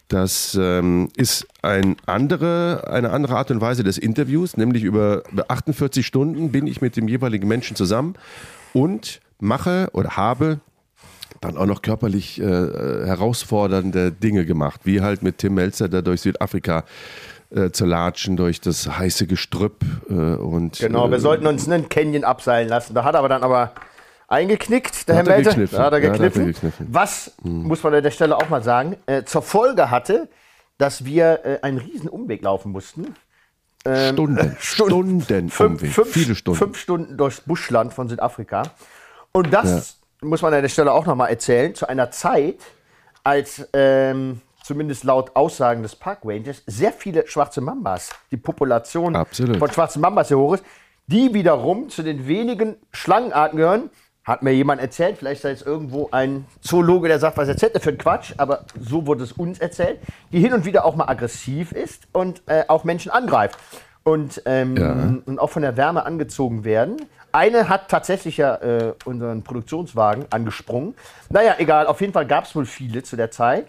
[0.08, 6.06] Das ähm, ist ein andere, eine andere Art und Weise des Interviews, nämlich über 48
[6.06, 8.14] Stunden bin ich mit dem jeweiligen Menschen zusammen
[8.72, 10.60] und mache oder habe
[11.44, 16.22] dann auch noch körperlich äh, herausfordernde Dinge gemacht, wie halt mit Tim Melzer, der durch
[16.22, 16.84] Südafrika
[17.50, 21.88] äh, zu latschen, durch das heiße Gestrüpp äh, und Genau, wir äh, sollten uns einen
[21.88, 22.94] Canyon abseilen lassen.
[22.94, 23.72] Da hat er aber dann aber
[24.28, 25.66] eingeknickt, der Herr er Melzer.
[25.76, 26.70] Da hat er Ja, da hat gekniffen.
[26.78, 26.86] Hm.
[26.90, 30.28] Was, muss man an der Stelle auch mal sagen, äh, zur Folge hatte,
[30.78, 33.14] dass wir äh, einen riesen Umweg laufen mussten.
[34.12, 35.20] Stunden, Stunden,
[35.50, 36.58] Fünf, Umweg, fünf, viele Stunden.
[36.58, 38.62] fünf Stunden durchs Buschland von Südafrika.
[39.32, 42.56] Und das muss man an der Stelle auch nochmal erzählen, zu einer Zeit,
[43.22, 49.58] als ähm, zumindest laut Aussagen des Park Rangers sehr viele schwarze Mambas, die Population Absolut.
[49.58, 50.64] von schwarzen Mambas sehr hoch ist,
[51.06, 53.90] die wiederum zu den wenigen Schlangenarten gehören.
[54.24, 57.80] Hat mir jemand erzählt, vielleicht sei es irgendwo ein Zoologe, der sagt, was erzählt er
[57.82, 60.00] für einen Quatsch, aber so wurde es uns erzählt,
[60.32, 63.58] die hin und wieder auch mal aggressiv ist und äh, auch Menschen angreift
[64.02, 64.92] und, ähm, Ja.
[65.26, 66.96] und auch von der Wärme angezogen werden.
[67.34, 70.94] Eine hat tatsächlich ja äh, unseren Produktionswagen angesprungen.
[71.30, 73.66] Naja, egal, auf jeden Fall gab es wohl viele zu der Zeit.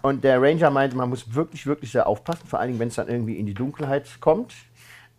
[0.00, 2.94] Und der Ranger meinte, man muss wirklich, wirklich sehr aufpassen, vor allen Dingen, wenn es
[2.94, 4.54] dann irgendwie in die Dunkelheit kommt,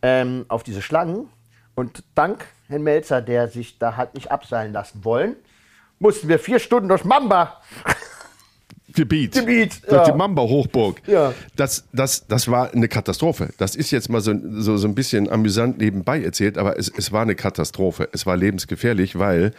[0.01, 1.29] ähm, auf diese Schlangen.
[1.75, 5.35] Und dank Herrn Melzer, der sich da hat nicht abseilen lassen wollen,
[5.99, 7.61] mussten wir vier Stunden durch Mamba.
[8.93, 9.33] Gebiet.
[9.33, 10.11] Gebiet, Durch ja.
[10.11, 11.01] die Mamba-Hochburg.
[11.07, 11.33] Ja.
[11.55, 13.49] Das, das, das war eine Katastrophe.
[13.57, 17.11] Das ist jetzt mal so, so, so ein bisschen amüsant nebenbei erzählt, aber es, es
[17.11, 18.09] war eine Katastrophe.
[18.11, 19.51] Es war lebensgefährlich, weil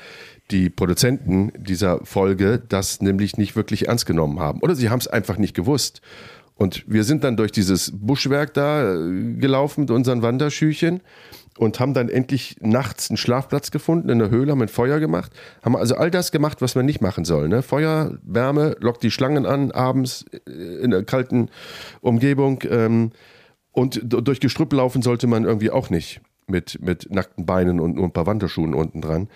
[0.51, 4.61] die Produzenten dieser Folge das nämlich nicht wirklich ernst genommen haben.
[4.61, 6.01] Oder sie haben es einfach nicht gewusst.
[6.57, 11.01] Und wir sind dann durch dieses Buschwerk da äh, gelaufen mit unseren Wanderschüchen
[11.59, 15.33] und haben dann endlich nachts einen Schlafplatz gefunden in der Höhle, haben ein Feuer gemacht,
[15.63, 17.49] haben also all das gemacht, was man nicht machen soll.
[17.49, 17.63] Ne?
[17.63, 20.51] Feuer, Wärme, lockt die Schlangen an, abends äh,
[20.83, 21.51] in der kalten
[22.01, 22.63] Umgebung.
[22.69, 23.11] Ähm,
[23.73, 28.05] und durch Gestrüpp laufen sollte man irgendwie auch nicht mit, mit nackten Beinen und nur
[28.05, 29.29] ein paar Wanderschuhen unten dran.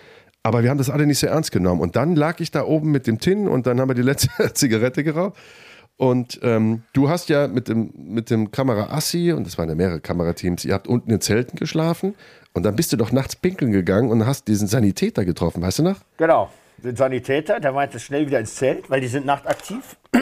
[0.43, 1.81] Aber wir haben das alle nicht so ernst genommen.
[1.81, 4.29] Und dann lag ich da oben mit dem Tin und dann haben wir die letzte
[4.53, 5.37] Zigarette geraucht.
[5.99, 9.99] Und ähm, du hast ja mit dem, mit dem Kamera-Assi, und das waren ja mehrere
[9.99, 12.15] Kamerateams, ihr habt unten in Zelten geschlafen
[12.53, 15.83] und dann bist du doch nachts pinkeln gegangen und hast diesen Sanitäter getroffen, weißt du
[15.83, 15.97] noch?
[16.15, 19.97] Genau, den Sanitäter, der meinte schnell wieder ins Zelt, weil die sind nachtaktiv.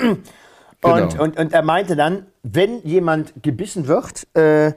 [0.83, 1.23] Und, Genau.
[1.23, 4.73] und, und er meinte dann, wenn jemand gebissen wird, äh,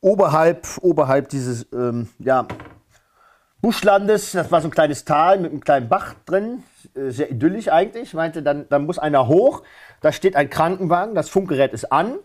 [0.00, 2.48] oberhalb, oberhalb dieses ähm, ja,
[3.64, 6.62] Buschlandes, das war so ein kleines Tal mit einem kleinen Bach drin,
[6.94, 9.62] äh, sehr idyllisch eigentlich, meinte, dann, dann muss einer hoch,
[10.02, 12.16] da steht ein Krankenwagen, das Funkgerät ist an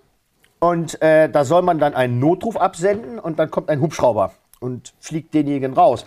[0.59, 4.93] und äh, da soll man dann einen Notruf absenden und dann kommt ein Hubschrauber und
[4.99, 6.05] fliegt denjenigen raus.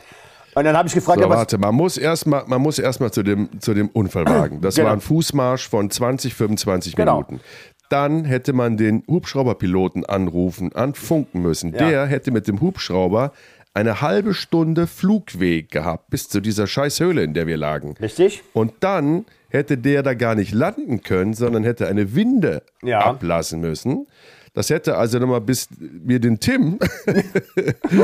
[0.54, 3.00] Und dann habe ich gefragt, So, ja, was, warte, man muss erstmal man muss erst
[3.00, 4.60] mal zu dem, zu dem Unfallwagen.
[4.60, 4.88] Das Genau.
[4.88, 7.14] war ein Fußmarsch von 20, 25 Genau.
[7.14, 7.40] Minuten.
[7.88, 11.72] Dann hätte man den Hubschrauberpiloten anrufen, anfunken müssen.
[11.72, 11.88] Ja.
[11.88, 13.32] Der hätte mit dem Hubschrauber
[13.74, 17.94] eine halbe Stunde Flugweg gehabt bis zu dieser Scheißhöhle, in der wir lagen.
[18.00, 18.42] Richtig?
[18.52, 23.00] Und dann hätte der da gar nicht landen können, sondern hätte eine Winde Ja.
[23.00, 24.06] ablassen müssen.
[24.54, 26.78] Das hätte also nochmal bis wir den Tim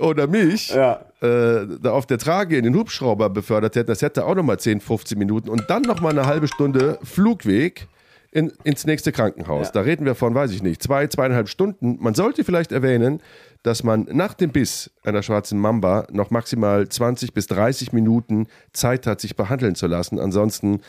[0.00, 1.00] oder mich Ja.
[1.20, 4.80] äh, da auf der Trage in den Hubschrauber befördert hätten, das hätte auch nochmal 10,
[4.80, 7.86] 15 Minuten und dann nochmal eine halbe Stunde Flugweg
[8.32, 9.68] in, ins nächste Krankenhaus.
[9.68, 9.72] Ja.
[9.74, 11.98] Da reden wir von, weiß ich nicht, zwei, zweieinhalb Stunden.
[12.00, 13.20] Man sollte vielleicht erwähnen,
[13.62, 19.06] dass man nach dem Biss einer schwarzen Mamba noch maximal 20 bis 30 Minuten Zeit
[19.06, 20.18] hat, sich behandeln zu lassen.
[20.18, 20.80] Ansonsten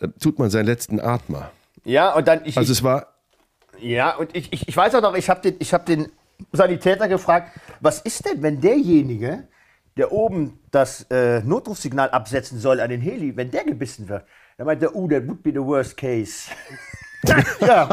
[0.00, 1.50] äh, tut man seinen letzten Atmer.
[1.84, 3.06] Ja, und dann ich, Also es war
[3.82, 6.10] ja, und ich, ich, ich weiß auch noch, ich habe den, ich hab den
[6.52, 9.48] Sanitäter gefragt, was ist denn, wenn derjenige,
[9.96, 14.24] der oben das äh, Notrufsignal absetzen soll an den Heli, wenn der gebissen wird?
[14.58, 16.50] Da meinte er, uh, that would be the worst case.
[17.60, 17.88] ja.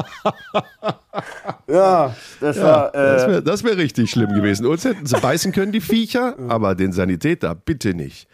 [1.68, 2.92] ja, das war.
[2.92, 4.66] Das Äh, wäre das wär richtig schlimm gewesen.
[4.66, 8.28] Uns hätten sie beißen können, die Viecher, aber den Sanitäter bitte nicht.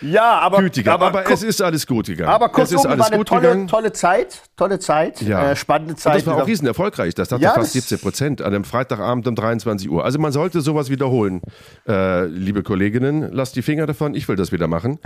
[0.00, 0.58] Ja, aber.
[0.58, 2.30] Gütiger, aber, gu- es ist alles gut gegangen.
[2.30, 3.66] aber es kurzum, ist war alles eine gut tolle, gegangen.
[3.68, 4.42] tolle Zeit.
[4.56, 5.20] Tolle Zeit.
[5.22, 5.50] Ja.
[5.50, 6.16] Äh, spannende Und Zeit.
[6.16, 7.14] das war auch riesen erfolgreich.
[7.14, 10.04] Das hatte Ja, fast das- 17 Prozent an einem Freitagabend um 23 Uhr.
[10.04, 11.40] Also man sollte sowas wiederholen.
[11.88, 14.14] Äh, liebe Kolleginnen, lasst die Finger davon.
[14.14, 14.98] Ich will das wieder machen.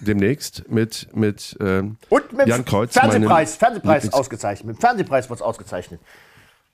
[0.00, 2.92] Demnächst mit, mit ähm, Und mit Jan Kreuz.
[2.94, 4.66] Fernsehpreis, Fernsehpreis Lieblings- ausgezeichnet.
[4.66, 6.00] Mit dem Fernsehpreis wurde es ausgezeichnet.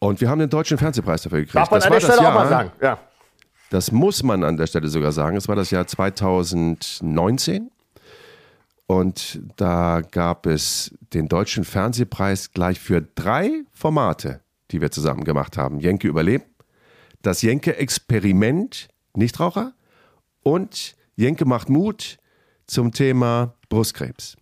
[0.01, 1.57] Und wir haben den deutschen Fernsehpreis dafür gekriegt.
[1.57, 2.73] Darf man das an war der Stelle Jahr, auch mal sagen.
[2.81, 2.99] Ja.
[3.71, 5.37] Das muss man an der Stelle sogar sagen.
[5.37, 7.71] Es war das Jahr 2019.
[8.87, 14.41] Und da gab es den Deutschen Fernsehpreis gleich für drei Formate,
[14.71, 15.79] die wir zusammen gemacht haben.
[15.79, 16.45] Jenke überleben,
[17.21, 19.75] das Jenke Experiment Nichtraucher
[20.43, 22.17] und Jenke macht Mut
[22.67, 24.37] zum Thema Brustkrebs.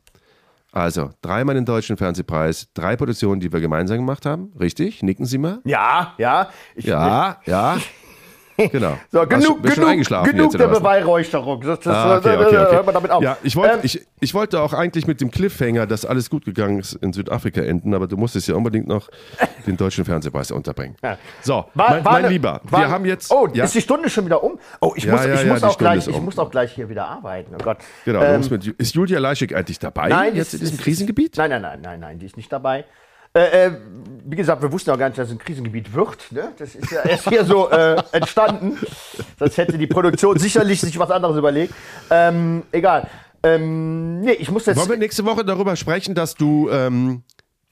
[0.71, 4.53] Also, dreimal den Deutschen Fernsehpreis, drei Produktionen, die wir gemeinsam gemacht haben.
[4.61, 5.03] Richtig?
[5.03, 5.61] Nicken Sie mal?
[5.65, 6.51] Ja, ja.
[6.75, 7.79] Ich, Ja, ja.
[8.57, 8.97] Genau.
[9.13, 10.69] So, Hast genug, du- bist schon genug, eingeschlafen genug jetzt, der?
[10.69, 11.61] Beweihräucherung.
[11.61, 12.75] Das, das, Ah, okay, äh, okay, okay.
[12.77, 13.23] Hört man damit auf.
[13.23, 16.45] Ja, ich wollte, Ähm, ich, ich wollte auch eigentlich mit dem Cliffhanger, dass alles gut
[16.45, 19.09] gegangen ist, in Südafrika enden, aber du musstest ja unbedingt noch
[19.67, 20.97] den deutschen Fernsehpreis unterbringen.
[21.03, 21.19] Ja.
[21.43, 23.31] So, war- mein, war mein Lieber, war- wir haben jetzt.
[23.31, 24.59] Oh, ja, ist die Stunde schon wieder um?
[24.81, 26.25] Oh, ich Ja, muss, ich muss auch gleich, ich um.
[26.25, 27.55] muss auch gleich hier wieder arbeiten.
[27.55, 27.79] Oh Gott.
[28.05, 31.37] genau, Ähm, mit, ist Julia Leischig eigentlich dabei Nein, jetzt ist- in diesem Krisengebiet?
[31.37, 32.85] Nein, nein, nein, nein, nein, die ist nicht dabei.
[33.37, 33.71] Äh, äh,
[34.29, 36.33] wie gesagt, wir wussten auch gar nicht, dass es ein Krisengebiet wird.
[36.33, 36.53] Ne?
[36.59, 38.79] Das ist ja erst hier so äh, entstanden.
[39.39, 41.75] Sonst hätte die Produktion sicherlich sich was anderes überlegt.
[42.11, 43.09] Ähm, egal.
[43.43, 44.79] Ähm, nee, ich muss jetzt.
[44.79, 47.23] Wollen wir nächste Woche darüber sprechen, dass du ähm,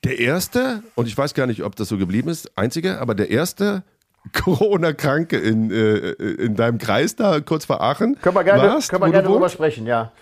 [0.05, 3.31] der Erste, und ich weiß gar nicht, ob das so geblieben ist, Einzige, aber der
[3.31, 3.83] Erste
[4.33, 9.03] Corona-Kranke in, äh, in deinem Kreis da kurz vor Aachen können wir gerne, warst, können
[9.03, 10.13] wir gerne drüber sprechen, ja.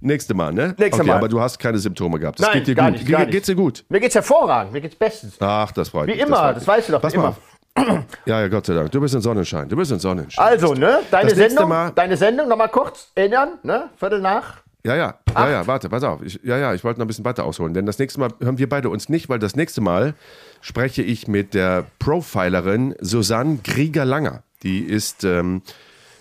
[0.00, 0.74] Nächste Mal, ne?
[0.78, 1.16] Nächste okay, Mal.
[1.18, 2.38] aber du hast keine Symptome gehabt.
[2.40, 3.00] Das Nein, geht dir gar gut.
[3.00, 3.30] nicht, gar nicht.
[3.32, 3.84] Geht's dir gut?
[3.88, 5.36] Mir geht's hervorragend, mir geht's bestens.
[5.40, 6.20] Ach, das freut Wie mich.
[6.20, 6.68] immer, freut das mich.
[6.68, 7.36] weißt du doch, Pass immer.
[7.76, 8.04] mal.
[8.26, 8.90] Ja, ja, Gott sei Dank.
[8.90, 9.68] Du bist ein Sonnenschein.
[9.68, 10.44] Du bist ein Sonnenschein.
[10.44, 14.56] Also, ne, deine Das Sendung, Mal- deine Sendung nochmal kurz erinnern, ne, Viertel nach.
[14.82, 16.22] Ja, ja, ja, ja, warte, pass auf.
[16.22, 18.56] Ich, ja, ja, ich wollte noch ein bisschen weiter ausholen, denn das nächste Mal hören
[18.58, 20.14] wir beide uns nicht, weil das nächste Mal
[20.62, 24.42] spreche ich mit der Profilerin Susanne Krieger-Langer.
[24.62, 25.60] Die ist ähm,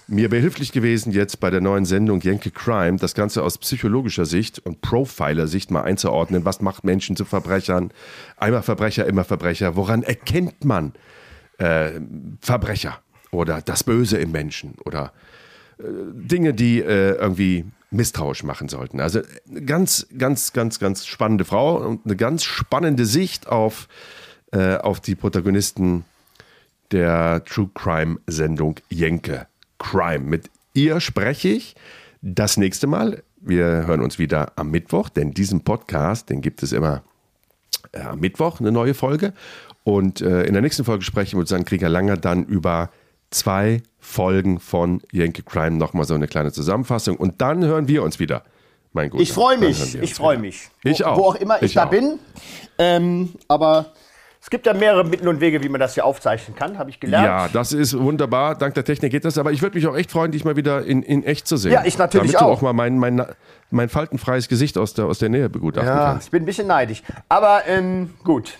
[0.09, 4.59] mir behilflich gewesen, jetzt bei der neuen Sendung Jenke Crime, das Ganze aus psychologischer Sicht
[4.59, 6.45] und Profiler-Sicht mal einzuordnen.
[6.45, 7.91] Was macht Menschen zu Verbrechern?
[8.37, 9.75] Einmal Verbrecher, immer Verbrecher.
[9.75, 10.93] Woran erkennt man
[11.57, 11.91] äh,
[12.41, 12.99] Verbrecher
[13.31, 15.11] oder das Böse im Menschen oder
[15.79, 18.99] Dinge, die äh, irgendwie misstrauisch machen sollten.
[18.99, 19.21] Also
[19.65, 23.87] ganz, ganz, ganz, ganz spannende Frau und eine ganz spannende Sicht auf,
[24.51, 26.05] äh, auf die Protagonisten
[26.91, 29.47] der True Crime Sendung Jenke
[29.79, 30.19] Crime.
[30.19, 31.75] Mit ihr spreche ich
[32.21, 33.23] das nächste Mal.
[33.41, 37.01] Wir hören uns wieder am Mittwoch, denn diesen Podcast, den gibt es immer
[37.93, 39.33] äh, am Mittwoch eine neue Folge.
[39.83, 42.91] Und äh, in der nächsten Folge sprechen wir mit Susanne Krieger-Langer dann über
[43.31, 45.77] zwei Folgen von Yankee Crime.
[45.77, 47.17] Nochmal so eine kleine Zusammenfassung.
[47.17, 48.43] Und dann hören wir uns wieder.
[48.91, 49.21] Mein Guter.
[49.21, 50.67] Ich freue mich, ich freue mich.
[50.83, 51.17] Ich wo, auch.
[51.17, 51.91] Wo auch immer ich, Ich da auch.
[51.91, 52.17] bin.
[52.79, 53.93] Ähm, aber
[54.41, 56.99] es gibt ja mehrere Mittel und Wege, wie man das hier aufzeichnen kann, habe ich
[56.99, 57.25] gelernt.
[57.25, 58.55] Ja, das ist wunderbar.
[58.57, 59.37] Dank der Technik geht das.
[59.37, 61.73] Aber ich würde mich auch echt freuen, dich mal wieder in, in echt zu sehen.
[61.73, 62.57] Ja, ich natürlich Damit du auch.
[62.57, 63.25] auch mal mein, mein,
[63.69, 66.27] mein faltenfreies Gesicht aus der, aus der Nähe begutachten Ja, kannst.
[66.27, 67.03] ich bin ein bisschen neidisch.
[67.27, 68.57] Aber ähm, gut.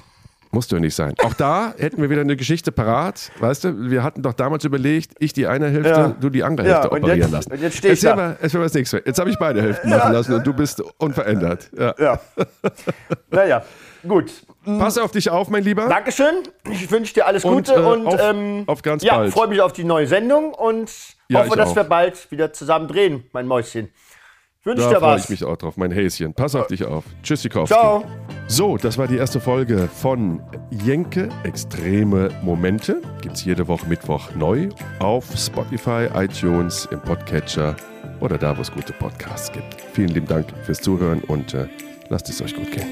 [0.51, 1.13] Musst du ja nicht sein.
[1.23, 3.31] Auch da hätten wir wieder eine Geschichte parat.
[3.39, 6.07] Weißt du, wir hatten doch damals überlegt, ich die eine Hälfte, Ja.
[6.19, 7.51] du die andere Ja, Hälfte und operieren jetzt- lassen.
[7.51, 8.15] und jetzt steh ich da.
[8.15, 9.03] mal, mal das nächste.
[9.05, 11.69] Jetzt habe ich beide Hälften machen lassen und du bist unverändert.
[11.77, 11.93] Ja.
[11.99, 12.19] Ja.
[13.31, 13.63] naja,
[14.07, 14.31] gut.
[14.65, 15.87] Pass auf dich auf, mein Lieber.
[15.87, 16.43] Dankeschön.
[16.69, 19.61] Ich wünsche dir alles Und, Gute äh, und auf- ähm, auf ganz ja, freue mich
[19.61, 20.91] auf die neue Sendung und
[21.29, 21.75] Ja, hoffe, dass auch.
[21.77, 23.89] wir bald wieder zusammen drehen, mein Mäuschen.
[24.63, 25.23] Wünsche Da dir freue was.
[25.23, 26.33] ich mich auch drauf, mein Häschen.
[26.33, 27.05] Pass auf dich auf.
[27.23, 27.73] Tschüssikowski.
[27.73, 28.03] Ciao.
[28.47, 33.01] So, das war die erste Folge von Jenke Extreme Momente.
[33.21, 34.67] Gibt's jede Woche Mittwoch neu
[34.99, 37.77] auf Spotify, iTunes, im Podcatcher
[38.19, 39.77] oder da, wo es gute Podcasts gibt.
[39.93, 41.67] Vielen lieben Dank fürs Zuhören und äh,
[42.09, 42.85] lasst es euch gut gehen.